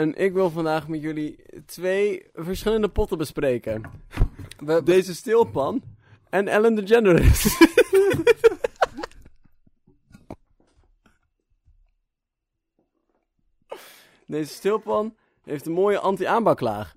En 0.02 0.16
ik 0.16 0.34
wil 0.34 0.50
vandaag 0.50 0.88
met 0.88 1.02
jullie 1.02 1.36
twee 1.72 2.30
verschillende 2.34 2.90
potten 2.90 3.18
bespreken. 3.18 3.84
We, 4.58 4.84
Deze 4.84 5.16
stilpan 5.16 5.82
en 6.30 6.48
Ellen 6.48 6.76
DeGeneres. 6.76 7.44
Deze 14.26 14.54
stilpan 14.54 15.16
heeft 15.44 15.66
een 15.66 15.72
mooie 15.72 16.00
anti-aanbaklaag. 16.00 16.96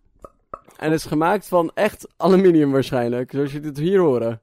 En 0.77 0.93
is 0.93 1.05
gemaakt 1.05 1.49
van 1.49 1.71
echt 1.75 2.09
aluminium 2.17 2.73
waarschijnlijk, 2.73 3.31
zoals 3.31 3.53
je 3.53 3.61
dit 3.61 3.77
hier 3.77 4.01
horen. 4.01 4.41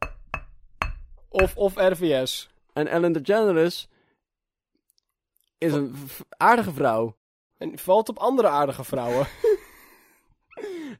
of, 1.29 1.55
of 1.57 1.75
RVS. 1.75 2.49
En 2.73 2.87
Ellen 2.87 3.11
DeGeneres 3.11 3.89
is 5.57 5.73
een 5.73 5.95
aardige 6.37 6.71
vrouw. 6.71 7.17
En 7.57 7.77
valt 7.77 8.09
op 8.09 8.17
andere 8.17 8.47
aardige 8.47 8.83
vrouwen. 8.83 9.27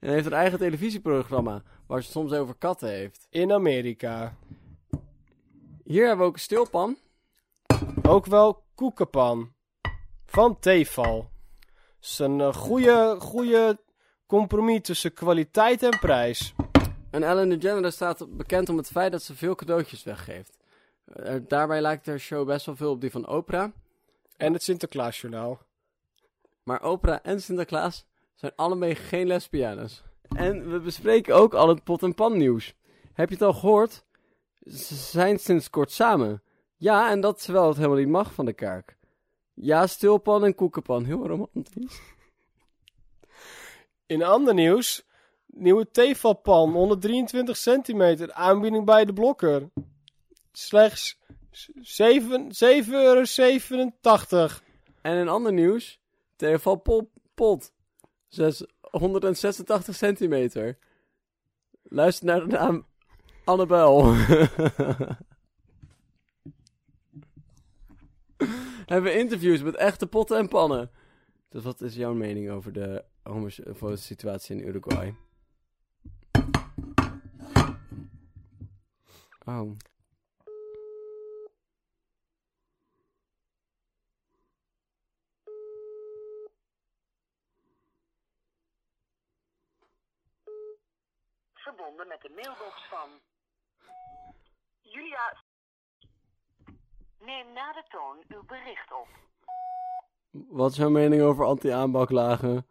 En 0.02 0.10
heeft 0.10 0.26
een 0.26 0.34
eigen 0.34 0.60
televisieprogramma, 0.60 1.64
waar 1.88 2.04
ze 2.04 2.12
soms 2.12 2.32
over 2.32 2.56
katten 2.56 2.90
heeft. 2.90 3.28
In 3.30 3.52
Amerika. 3.52 4.36
Hier 5.84 6.08
hebben 6.08 6.18
we 6.18 6.24
ook 6.24 6.34
een 6.34 6.40
stilpan. 6.40 6.98
Ook 8.02 8.26
wel 8.26 8.64
koekenpan. 8.76 9.54
Van 10.26 10.60
Tefal. 10.60 11.32
Het 11.96 12.10
is 12.10 12.20
een 12.20 12.42
eh, 12.42 12.54
goede, 12.54 13.16
goede 13.20 13.80
compromis 14.26 14.82
tussen 14.82 15.14
kwaliteit 15.14 15.84
en 15.84 16.00
prijs. 16.00 16.54
En 17.10 17.24
Ellen 17.24 17.60
DeGeneres 17.60 17.94
staat 17.94 18.38
bekend 18.38 18.70
om 18.70 18.78
het 18.78 18.88
feit 18.88 19.12
dat 19.12 19.24
ze 19.24 19.36
veel 19.36 19.56
cadeautjes 19.56 20.04
weggeeft. 20.04 20.58
Eh, 21.06 21.36
daarbij 21.48 21.82
lijkt 21.82 22.06
haar 22.06 22.20
show 22.20 22.48
best 22.48 22.66
wel 22.66 22.76
veel 22.76 22.92
op 22.92 23.02
die 23.02 23.12
van 23.12 23.28
Oprah. 23.28 23.72
En 24.38 24.54
het 24.54 24.64
Sinterklaasjournaal. 24.64 25.62
Maar 26.64 26.84
Oprah 26.84 27.20
en 27.24 27.42
Sinterklaas 27.42 28.06
zijn 28.42 28.56
allebei 28.56 28.96
geen 28.96 29.28
lesbiennes. 29.28 30.04
En 30.36 30.72
we 30.72 30.80
bespreken 30.80 31.36
ook 31.36 31.54
al 31.54 31.68
het 31.68 31.84
pot 31.84 32.04
en 32.04 32.16
pan 32.16 32.38
nieuws. 32.38 32.76
Heb 33.14 33.30
je 33.30 33.34
het 33.34 33.44
al 33.44 33.54
gehoord? 33.54 34.06
Ze 34.60 34.96
zijn 34.96 35.40
sinds 35.40 35.70
kort 35.70 35.92
samen. 35.92 36.44
Ja, 36.78 37.10
en 37.10 37.22
dat 37.22 37.44
terwijl 37.44 37.68
het 37.68 37.76
helemaal 37.78 37.98
niet 37.98 38.08
mag 38.08 38.34
van 38.34 38.46
de 38.46 38.54
kerk. 38.54 38.98
Ja, 39.54 39.88
stilpan 39.88 40.46
en 40.46 40.56
koekenpan. 40.56 41.06
Heel 41.06 41.28
romantisch. 41.28 42.02
In 44.06 44.24
ander 44.24 44.54
nieuws. 44.54 45.06
Nieuwe 45.46 45.92
Tefalpan. 45.92 46.72
123 46.72 47.58
centimeter. 47.58 48.34
Aanbieding 48.34 48.86
bij 48.86 49.06
de 49.06 49.14
blokker. 49.14 49.70
Slechts 50.52 51.20
7 51.82 52.44
7,87 52.44 52.90
euro. 52.90 53.24
En 55.02 55.18
in 55.18 55.28
ander 55.28 55.54
nieuws. 55.54 56.00
TV 56.36 56.76
pot. 57.34 57.72
Pot. 58.36 58.68
686 58.92 59.98
centimeter. 59.98 60.78
Luister 61.84 62.26
naar 62.26 62.40
de 62.40 62.46
naam 62.48 62.86
Annabel. 63.44 64.04
Hebben 68.86 69.12
we 69.12 69.18
interviews 69.18 69.62
met 69.62 69.76
echte 69.76 70.08
potten 70.08 70.38
en 70.38 70.48
pannen. 70.48 70.92
Dus 71.50 71.64
wat 71.64 71.82
is 71.82 71.96
jouw 71.96 72.14
mening 72.14 72.50
over 72.50 72.74
de 72.74 73.04
homo 73.24 73.96
situatie 73.96 74.56
in 74.56 74.68
Uruguay? 74.68 75.16
Oh. 79.46 79.72
Verbonden 91.76 92.08
met 92.08 92.22
de 92.22 92.30
mailbox 92.36 92.88
van 92.90 93.10
Julia. 94.82 95.44
Neem 97.20 97.54
na 97.54 97.74
de 97.74 97.84
toon 97.90 98.24
uw 98.28 98.44
bericht 98.46 98.92
op. 98.92 99.08
Wat 100.32 100.72
is 100.72 100.78
jouw 100.78 100.90
mening 100.90 101.22
over 101.22 101.46
anti-aanbaklagen? 101.46 102.68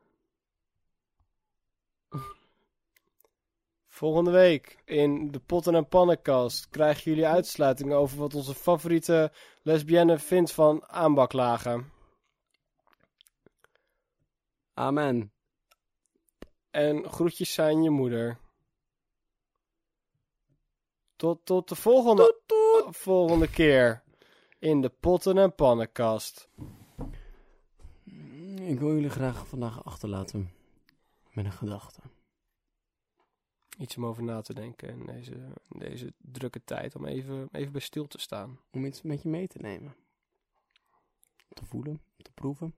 Volgende 3.89 4.31
week 4.31 4.83
in 4.85 5.31
de 5.31 5.41
Potten 5.41 5.75
en 5.75 5.89
Pannenkast 5.89 6.69
krijgen 6.69 7.03
jullie 7.03 7.27
uitsluitingen 7.27 7.97
over 7.97 8.19
wat 8.19 8.35
onze 8.35 8.55
favoriete 8.55 9.33
lesbienne 9.63 10.19
vindt 10.19 10.53
van 10.53 10.89
aanbaklagen. 10.89 11.93
Amen. 14.75 15.33
En 16.71 17.11
groetjes 17.11 17.53
zijn 17.53 17.83
je 17.83 17.91
moeder. 17.91 18.39
Tot, 21.21 21.47
tot 21.47 21.69
de 21.69 21.75
volgende, 21.75 22.41
volgende 22.91 23.51
keer 23.51 24.03
in 24.59 24.81
de 24.81 24.89
Potten 24.89 25.39
en 25.39 25.55
Pannenkast. 25.55 26.49
Ik 28.55 28.79
wil 28.79 28.95
jullie 28.95 29.11
graag 29.11 29.47
vandaag 29.49 29.85
achterlaten 29.85 30.53
met 31.33 31.45
een 31.45 31.53
gedachte. 31.53 32.01
Iets 33.79 33.97
om 33.97 34.07
over 34.07 34.23
na 34.23 34.41
te 34.41 34.55
denken 34.55 34.89
in 34.89 35.07
deze, 35.07 35.33
in 35.69 35.79
deze 35.79 36.13
drukke 36.19 36.65
tijd. 36.65 36.97
Om 36.97 37.07
even, 37.07 37.49
even 37.53 37.73
bij 37.73 37.81
stil 37.81 38.07
te 38.07 38.19
staan. 38.19 38.61
Om 38.71 38.85
iets 38.85 39.03
met 39.03 39.23
je 39.23 39.29
mee 39.29 39.47
te 39.47 39.59
nemen. 39.59 39.97
Om 41.49 41.55
te 41.55 41.65
voelen, 41.65 41.93
om 41.93 42.23
te 42.23 42.33
proeven. 42.33 42.77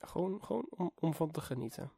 Ja, 0.00 0.06
gewoon 0.06 0.44
gewoon 0.44 0.66
om, 0.70 0.92
om 0.94 1.14
van 1.14 1.30
te 1.30 1.40
genieten. 1.40 1.92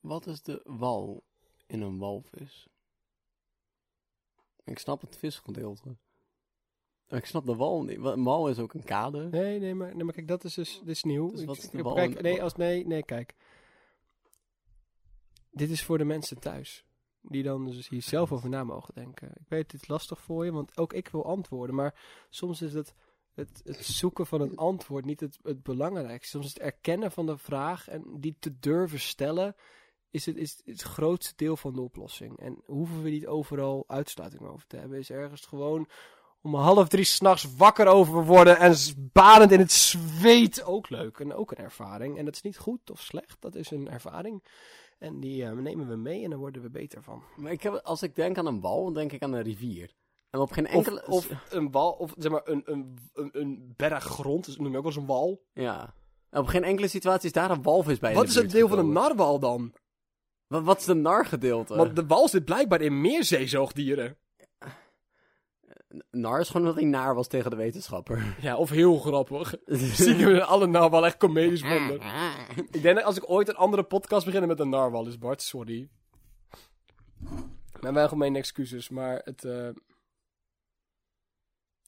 Wat 0.00 0.26
is 0.26 0.42
de 0.42 0.60
wal 0.64 1.24
in 1.66 1.80
een 1.80 1.98
walvis? 1.98 2.68
Ik 4.64 4.78
snap 4.78 5.00
het 5.00 5.16
visgedeelte. 5.16 5.96
Ik 7.08 7.24
snap 7.24 7.46
de 7.46 7.54
wal 7.54 7.82
niet. 7.84 7.98
Een 7.98 8.22
wal 8.22 8.48
is 8.48 8.58
ook 8.58 8.74
een 8.74 8.84
kade. 8.84 9.28
Nee, 9.28 9.58
nee, 9.58 9.74
maar, 9.74 9.94
nee, 9.94 10.04
maar 10.04 10.14
kijk, 10.14 10.28
dat 10.28 10.44
is 10.44 10.54
dus 10.54 10.78
dit 10.78 10.88
is 10.88 11.02
nieuw. 11.02 11.30
Dus 11.30 11.44
wat 11.44 11.56
is 11.56 11.70
de 11.70 11.78
ik- 11.78 11.84
wal 11.84 11.94
kijk, 11.94 12.20
nee, 12.20 12.42
als, 12.42 12.54
nee, 12.54 12.86
nee, 12.86 13.02
kijk. 13.04 13.34
Dit 15.50 15.70
is 15.70 15.84
voor 15.84 15.98
de 15.98 16.04
mensen 16.04 16.38
thuis. 16.38 16.84
Die 17.20 17.42
dan 17.42 17.64
dus 17.64 17.88
hier 17.88 18.02
zelf 18.02 18.32
over 18.32 18.48
na 18.48 18.64
mogen 18.64 18.94
denken. 18.94 19.28
Ik 19.28 19.48
weet, 19.48 19.72
het 19.72 19.82
is 19.82 19.88
lastig 19.88 20.20
voor 20.20 20.44
je, 20.44 20.52
want 20.52 20.76
ook 20.76 20.92
ik 20.92 21.08
wil 21.08 21.24
antwoorden. 21.24 21.74
Maar 21.76 22.26
soms 22.30 22.62
is 22.62 22.72
het, 22.72 22.94
het, 23.32 23.60
het 23.64 23.84
zoeken 23.84 24.26
van 24.26 24.40
een 24.40 24.56
antwoord 24.56 25.04
niet 25.04 25.20
het, 25.20 25.38
het 25.42 25.62
belangrijkste. 25.62 26.30
Soms 26.30 26.46
is 26.46 26.52
het 26.54 26.62
erkennen 26.62 27.12
van 27.12 27.26
de 27.26 27.38
vraag 27.38 27.88
en 27.88 28.20
die 28.20 28.36
te 28.38 28.58
durven 28.58 29.00
stellen... 29.00 29.56
Is 30.10 30.26
het, 30.26 30.36
is 30.36 30.62
het 30.64 30.82
grootste 30.82 31.32
deel 31.36 31.56
van 31.56 31.72
de 31.72 31.80
oplossing. 31.80 32.38
En 32.38 32.62
hoeven 32.66 33.02
we 33.02 33.10
niet 33.10 33.26
overal 33.26 33.84
uitsluiting 33.86 34.42
over 34.42 34.66
te 34.66 34.76
hebben. 34.76 34.98
Is 34.98 35.10
ergens 35.10 35.46
gewoon 35.46 35.88
om 36.42 36.54
half 36.54 36.88
drie 36.88 37.04
s'nachts 37.04 37.56
wakker 37.56 37.86
over 37.86 38.24
worden 38.24 38.58
en 38.58 38.74
badend 39.12 39.52
in 39.52 39.58
het 39.58 39.72
zweet 39.72 40.64
ook 40.64 40.88
leuk. 40.88 41.18
En 41.18 41.34
ook 41.34 41.50
een 41.50 41.64
ervaring. 41.64 42.18
En 42.18 42.24
dat 42.24 42.34
is 42.34 42.42
niet 42.42 42.58
goed 42.58 42.90
of 42.90 43.00
slecht, 43.00 43.36
dat 43.40 43.54
is 43.54 43.70
een 43.70 43.88
ervaring. 43.88 44.42
En 44.98 45.20
die 45.20 45.44
eh, 45.44 45.52
nemen 45.52 45.88
we 45.88 45.96
mee 45.96 46.24
en 46.24 46.30
daar 46.30 46.38
worden 46.38 46.62
we 46.62 46.70
beter 46.70 47.02
van. 47.02 47.22
Maar 47.36 47.52
ik 47.52 47.62
heb, 47.62 47.74
als 47.74 48.02
ik 48.02 48.14
denk 48.14 48.38
aan 48.38 48.46
een 48.46 48.60
wal, 48.60 48.84
dan 48.84 48.94
denk 48.94 49.12
ik 49.12 49.22
aan 49.22 49.32
een 49.32 49.42
rivier. 49.42 49.94
En 50.30 50.40
op 50.40 50.52
geen 50.52 50.66
Of, 50.66 50.72
enkele... 50.72 51.06
of 51.06 51.28
een 51.50 51.70
wal, 51.70 51.92
of 51.92 52.14
zeg 52.16 52.30
maar 52.30 52.42
een, 52.44 52.62
een, 52.64 52.98
een, 53.12 53.30
een 53.32 53.74
berg 53.76 54.04
grond, 54.04 54.46
dat 54.46 54.58
noem 54.58 54.70
je 54.70 54.76
ook 54.76 54.82
wel 54.82 54.92
eens 54.92 55.00
een 55.00 55.06
wal. 55.06 55.42
Ja. 55.52 55.94
En 56.30 56.40
op 56.40 56.46
geen 56.46 56.64
enkele 56.64 56.88
situatie 56.88 57.26
is 57.26 57.32
daar 57.32 57.50
een 57.50 57.62
walvis 57.62 57.98
bij 57.98 58.14
Wat 58.14 58.28
is 58.28 58.34
het 58.34 58.50
deel 58.50 58.68
van 58.68 58.78
een 58.78 58.92
narwal 58.92 59.38
dan? 59.38 59.72
Wat, 60.50 60.62
wat 60.62 60.78
is 60.78 60.84
de 60.84 60.94
nargedeelte? 60.94 61.76
Want 61.76 61.96
de 61.96 62.06
wal 62.06 62.28
zit 62.28 62.44
blijkbaar 62.44 62.80
in 62.80 63.00
meer 63.00 63.24
zeezoogdieren. 63.24 64.16
Nar 66.10 66.40
is 66.40 66.48
gewoon 66.48 66.66
dat 66.66 66.74
hij 66.74 66.84
naar 66.84 67.14
was 67.14 67.26
tegen 67.28 67.50
de 67.50 67.56
wetenschapper. 67.56 68.36
Ja, 68.40 68.56
of 68.56 68.70
heel 68.70 68.98
grappig. 68.98 69.54
Zie 69.96 70.14
ik 70.14 70.18
hem 70.20 70.38
alle 70.38 70.66
narwal 70.66 71.04
echt 71.06 71.16
comedisch 71.16 71.60
vonden. 71.60 72.00
Ik 72.70 72.82
denk 72.82 72.96
dat 72.96 73.04
als 73.04 73.16
ik 73.16 73.30
ooit 73.30 73.48
een 73.48 73.56
andere 73.56 73.82
podcast 73.82 74.24
begin 74.26 74.46
met 74.46 74.60
een 74.60 74.68
narwal 74.68 75.06
is, 75.06 75.18
Bart, 75.18 75.42
sorry. 75.42 75.88
Mijn 77.80 77.96
algemene 77.96 78.38
excuses, 78.38 78.88
maar 78.88 79.20
het... 79.24 79.44
eh, 79.44 79.68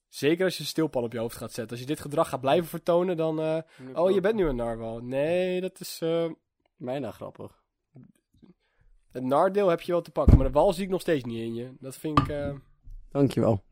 Zeker 0.09 0.45
als 0.45 0.55
je 0.57 0.61
een 0.61 0.67
stilpan 0.69 1.03
op 1.03 1.13
je 1.13 1.19
hoofd 1.19 1.37
gaat 1.37 1.53
zetten. 1.53 1.71
Als 1.71 1.81
je 1.81 1.87
dit 1.87 2.01
gedrag 2.01 2.29
gaat 2.29 2.41
blijven 2.41 2.69
vertonen, 2.69 3.17
dan... 3.17 3.41
eh, 3.41 3.59
Oh, 3.95 4.11
je 4.11 4.21
bent 4.21 4.35
nu 4.35 4.47
een 4.47 4.57
narwal. 4.57 4.99
Nee, 5.01 5.61
dat 5.61 5.81
is... 5.81 5.99
eh, 6.01 6.31
Bijna 6.77 7.11
grappig. 7.11 7.62
Het 9.13 9.23
nardeel 9.23 9.69
heb 9.69 9.81
je 9.81 9.93
wel 9.93 10.03
te 10.03 10.11
pakken, 10.11 10.37
maar 10.37 10.47
de 10.47 10.53
wal 10.53 10.73
zie 10.73 10.85
ik 10.85 10.91
nog 10.91 11.01
steeds 11.01 11.25
niet 11.25 11.39
in 11.41 11.55
je. 11.55 11.73
Dat 11.81 11.97
vind 11.97 12.19
ik... 12.19 12.29
eh, 12.29 12.55
Dankjewel. 13.11 13.65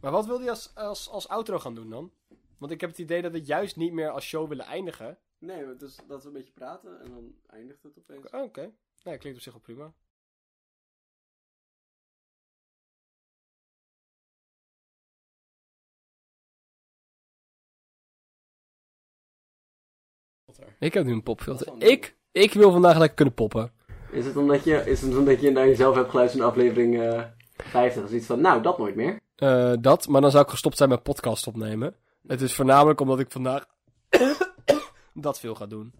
Maar 0.00 0.10
wat 0.12 0.26
wil 0.26 0.40
je 0.40 0.50
als, 0.50 0.74
als, 0.74 1.08
als 1.10 1.28
outro 1.28 1.58
gaan 1.58 1.74
doen 1.74 1.90
dan? 1.90 2.12
Want 2.58 2.72
ik 2.72 2.80
heb 2.80 2.90
het 2.90 2.98
idee 2.98 3.22
dat 3.22 3.32
we 3.32 3.42
juist 3.42 3.76
niet 3.76 3.92
meer 3.92 4.10
als 4.10 4.24
show 4.24 4.48
willen 4.48 4.64
eindigen. 4.64 5.18
Nee, 5.38 5.76
dus 5.76 5.98
dat 6.08 6.22
we 6.22 6.28
een 6.28 6.34
beetje 6.34 6.52
praten 6.52 7.00
en 7.00 7.10
dan 7.10 7.34
eindigt 7.46 7.82
het 7.82 7.98
opeens. 7.98 8.30
Oh, 8.30 8.42
Oké. 8.42 8.72
Nee, 9.02 9.18
klinkt 9.18 9.38
op 9.38 9.44
zich 9.44 9.52
wel 9.52 9.62
prima. 9.62 9.92
Ik 20.78 20.94
heb 20.94 21.04
nu 21.04 21.12
een 21.12 21.22
popfilter. 21.22 21.82
Ik, 21.82 22.16
ik 22.32 22.52
wil 22.52 22.72
vandaag 22.72 22.98
lekker 22.98 23.16
kunnen 23.16 23.34
poppen. 23.34 23.72
Is 24.14 24.26
het 24.26 24.36
omdat 24.36 24.64
je, 24.64 24.90
is 24.90 25.00
het 25.00 25.16
omdat 25.16 25.40
je 25.40 25.50
naar 25.50 25.66
jezelf 25.66 25.94
hebt 25.94 26.10
geluisterd 26.10 26.42
in 26.42 26.48
aflevering 26.48 27.02
eh 27.02 27.24
50? 27.56 28.02
Of 28.02 28.10
iets 28.10 28.26
van, 28.26 28.40
nou, 28.40 28.62
dat 28.62 28.78
nooit 28.78 28.94
meer. 28.94 29.20
Eh, 29.36 29.72
dat, 29.80 30.08
maar 30.08 30.20
dan 30.20 30.30
zou 30.30 30.44
ik 30.44 30.50
gestopt 30.50 30.76
zijn 30.76 30.88
met 30.88 31.02
podcast 31.02 31.46
opnemen. 31.46 31.96
Het 32.26 32.40
is 32.40 32.54
voornamelijk 32.54 33.00
omdat 33.00 33.18
ik 33.18 33.30
vandaag 33.30 33.66
dat 35.14 35.40
veel 35.40 35.54
ga 35.54 35.66
doen. 35.66 35.92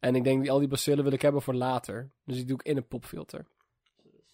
En 0.00 0.14
ik 0.14 0.24
denk, 0.24 0.42
die, 0.42 0.50
al 0.50 0.58
die 0.58 0.68
bacillen 0.68 1.04
wil 1.04 1.12
ik 1.12 1.22
hebben 1.22 1.42
voor 1.42 1.54
later. 1.54 2.10
Dus 2.24 2.36
die 2.36 2.44
doe 2.44 2.56
ik 2.56 2.66
in 2.66 2.76
een 2.76 2.88
popfilter. 2.88 3.46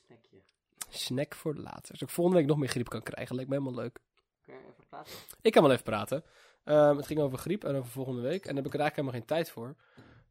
Snackje. 0.06 0.42
Snack 0.88 1.34
voor 1.34 1.54
later. 1.54 1.86
Zodat 1.86 2.02
ik 2.02 2.14
volgende 2.14 2.38
week 2.38 2.48
nog 2.48 2.58
meer 2.58 2.68
griep 2.68 2.88
kan 2.88 3.02
krijgen. 3.02 3.34
Lijkt 3.34 3.50
me 3.50 3.56
helemaal 3.56 3.82
leuk. 3.82 3.98
Kun 4.44 4.54
je 4.54 4.60
even 4.60 4.86
praten? 4.88 5.12
Ik 5.40 5.52
kan 5.52 5.62
wel 5.62 5.72
even 5.72 5.84
praten. 5.84 6.24
Ehm, 6.64 6.96
het 6.96 7.06
ging 7.06 7.20
over 7.20 7.38
griep 7.38 7.64
en 7.64 7.76
over 7.76 7.90
volgende 7.90 8.20
week. 8.20 8.42
En 8.46 8.54
daar 8.54 8.64
heb 8.64 8.66
ik 8.66 8.74
er 8.74 8.80
eigenlijk 8.80 8.96
helemaal 8.96 9.20
geen 9.20 9.44
tijd 9.44 9.50
voor. 9.50 9.74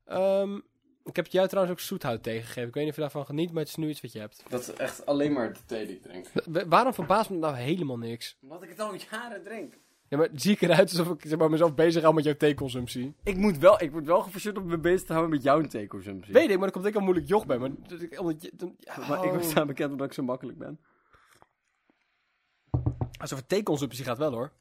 Ehm, 0.06 0.60
ik 1.06 1.16
heb 1.16 1.28
jou 1.28 1.48
trouwens 1.48 1.78
ook 1.78 1.86
zoethout 1.86 2.24
tegengegeven. 2.24 2.68
Ik 2.68 2.74
weet 2.74 2.84
niet 2.84 2.90
of 2.92 2.96
je 2.96 3.02
daarvan 3.02 3.26
geniet, 3.26 3.52
maar 3.52 3.60
het 3.62 3.68
is 3.70 3.76
nu 3.76 3.90
iets 3.90 4.02
wat 4.02 4.12
je 4.12 4.20
hebt. 4.20 4.44
Dat 4.50 4.62
is 4.62 4.74
echt 4.74 5.06
alleen 5.06 5.34
maar 5.34 5.54
de 5.54 5.60
thee 5.66 5.86
die 5.86 5.96
ik 5.96 6.02
drink. 6.02 6.28
Wa- 6.46 6.68
waarom 6.68 6.94
verbaast 6.94 7.30
me 7.30 7.38
nou 7.38 7.56
helemaal 7.56 7.98
niks? 7.98 8.38
Omdat 8.42 8.64
ik 8.64 8.70
het 8.70 8.80
al 8.80 8.94
jaren 9.12 9.44
drink. 9.44 9.78
Ja, 10.10 10.18
maar 10.18 10.30
zie 10.34 10.52
ik 10.52 10.62
eruit 10.62 10.90
alsof 10.90 11.10
ik 11.10 11.22
zeg 11.28 11.38
maar, 11.38 11.50
mezelf 11.50 11.76
bezig 11.76 12.02
hou 12.02 12.14
met 12.14 12.24
jouw 12.24 12.36
theeconsumptie? 12.36 13.16
Ik 13.24 13.38
moet 13.38 13.58
wel, 13.58 13.82
ik 13.82 13.92
word 13.92 14.06
wel 14.06 14.22
geforceerd 14.22 14.58
om 14.58 14.66
me 14.66 14.78
bezig 14.78 15.06
te 15.08 15.12
houden 15.14 15.34
met 15.36 15.44
jouw 15.44 15.62
theeconsumptie. 15.62 16.34
Weet 16.34 16.44
ik, 16.44 16.50
maar 16.50 16.60
dan 16.60 16.72
komt 16.72 16.86
ik 16.86 16.96
al 16.96 17.02
moeilijk 17.02 17.28
joch 17.28 17.46
bij. 17.46 17.58
Maar, 17.58 17.70
dat 17.88 18.02
ik- 18.02 18.20
omdat 18.20 18.42
je, 18.42 18.52
dan, 18.56 18.76
ja, 18.80 19.08
Maar 19.08 19.26
ik 19.26 19.32
oh. 19.34 19.42
sta 19.42 19.66
bekend 19.66 19.92
omdat 19.92 20.08
ik 20.08 20.14
zo 20.14 20.24
makkelijk 20.24 20.58
ben. 20.58 20.80
Als 23.20 23.30
het 23.30 23.34
over 23.34 23.46
theeconsumptie 23.48 24.04
gaat 24.06 24.18
wel 24.18 24.32
hoor. 24.32 24.52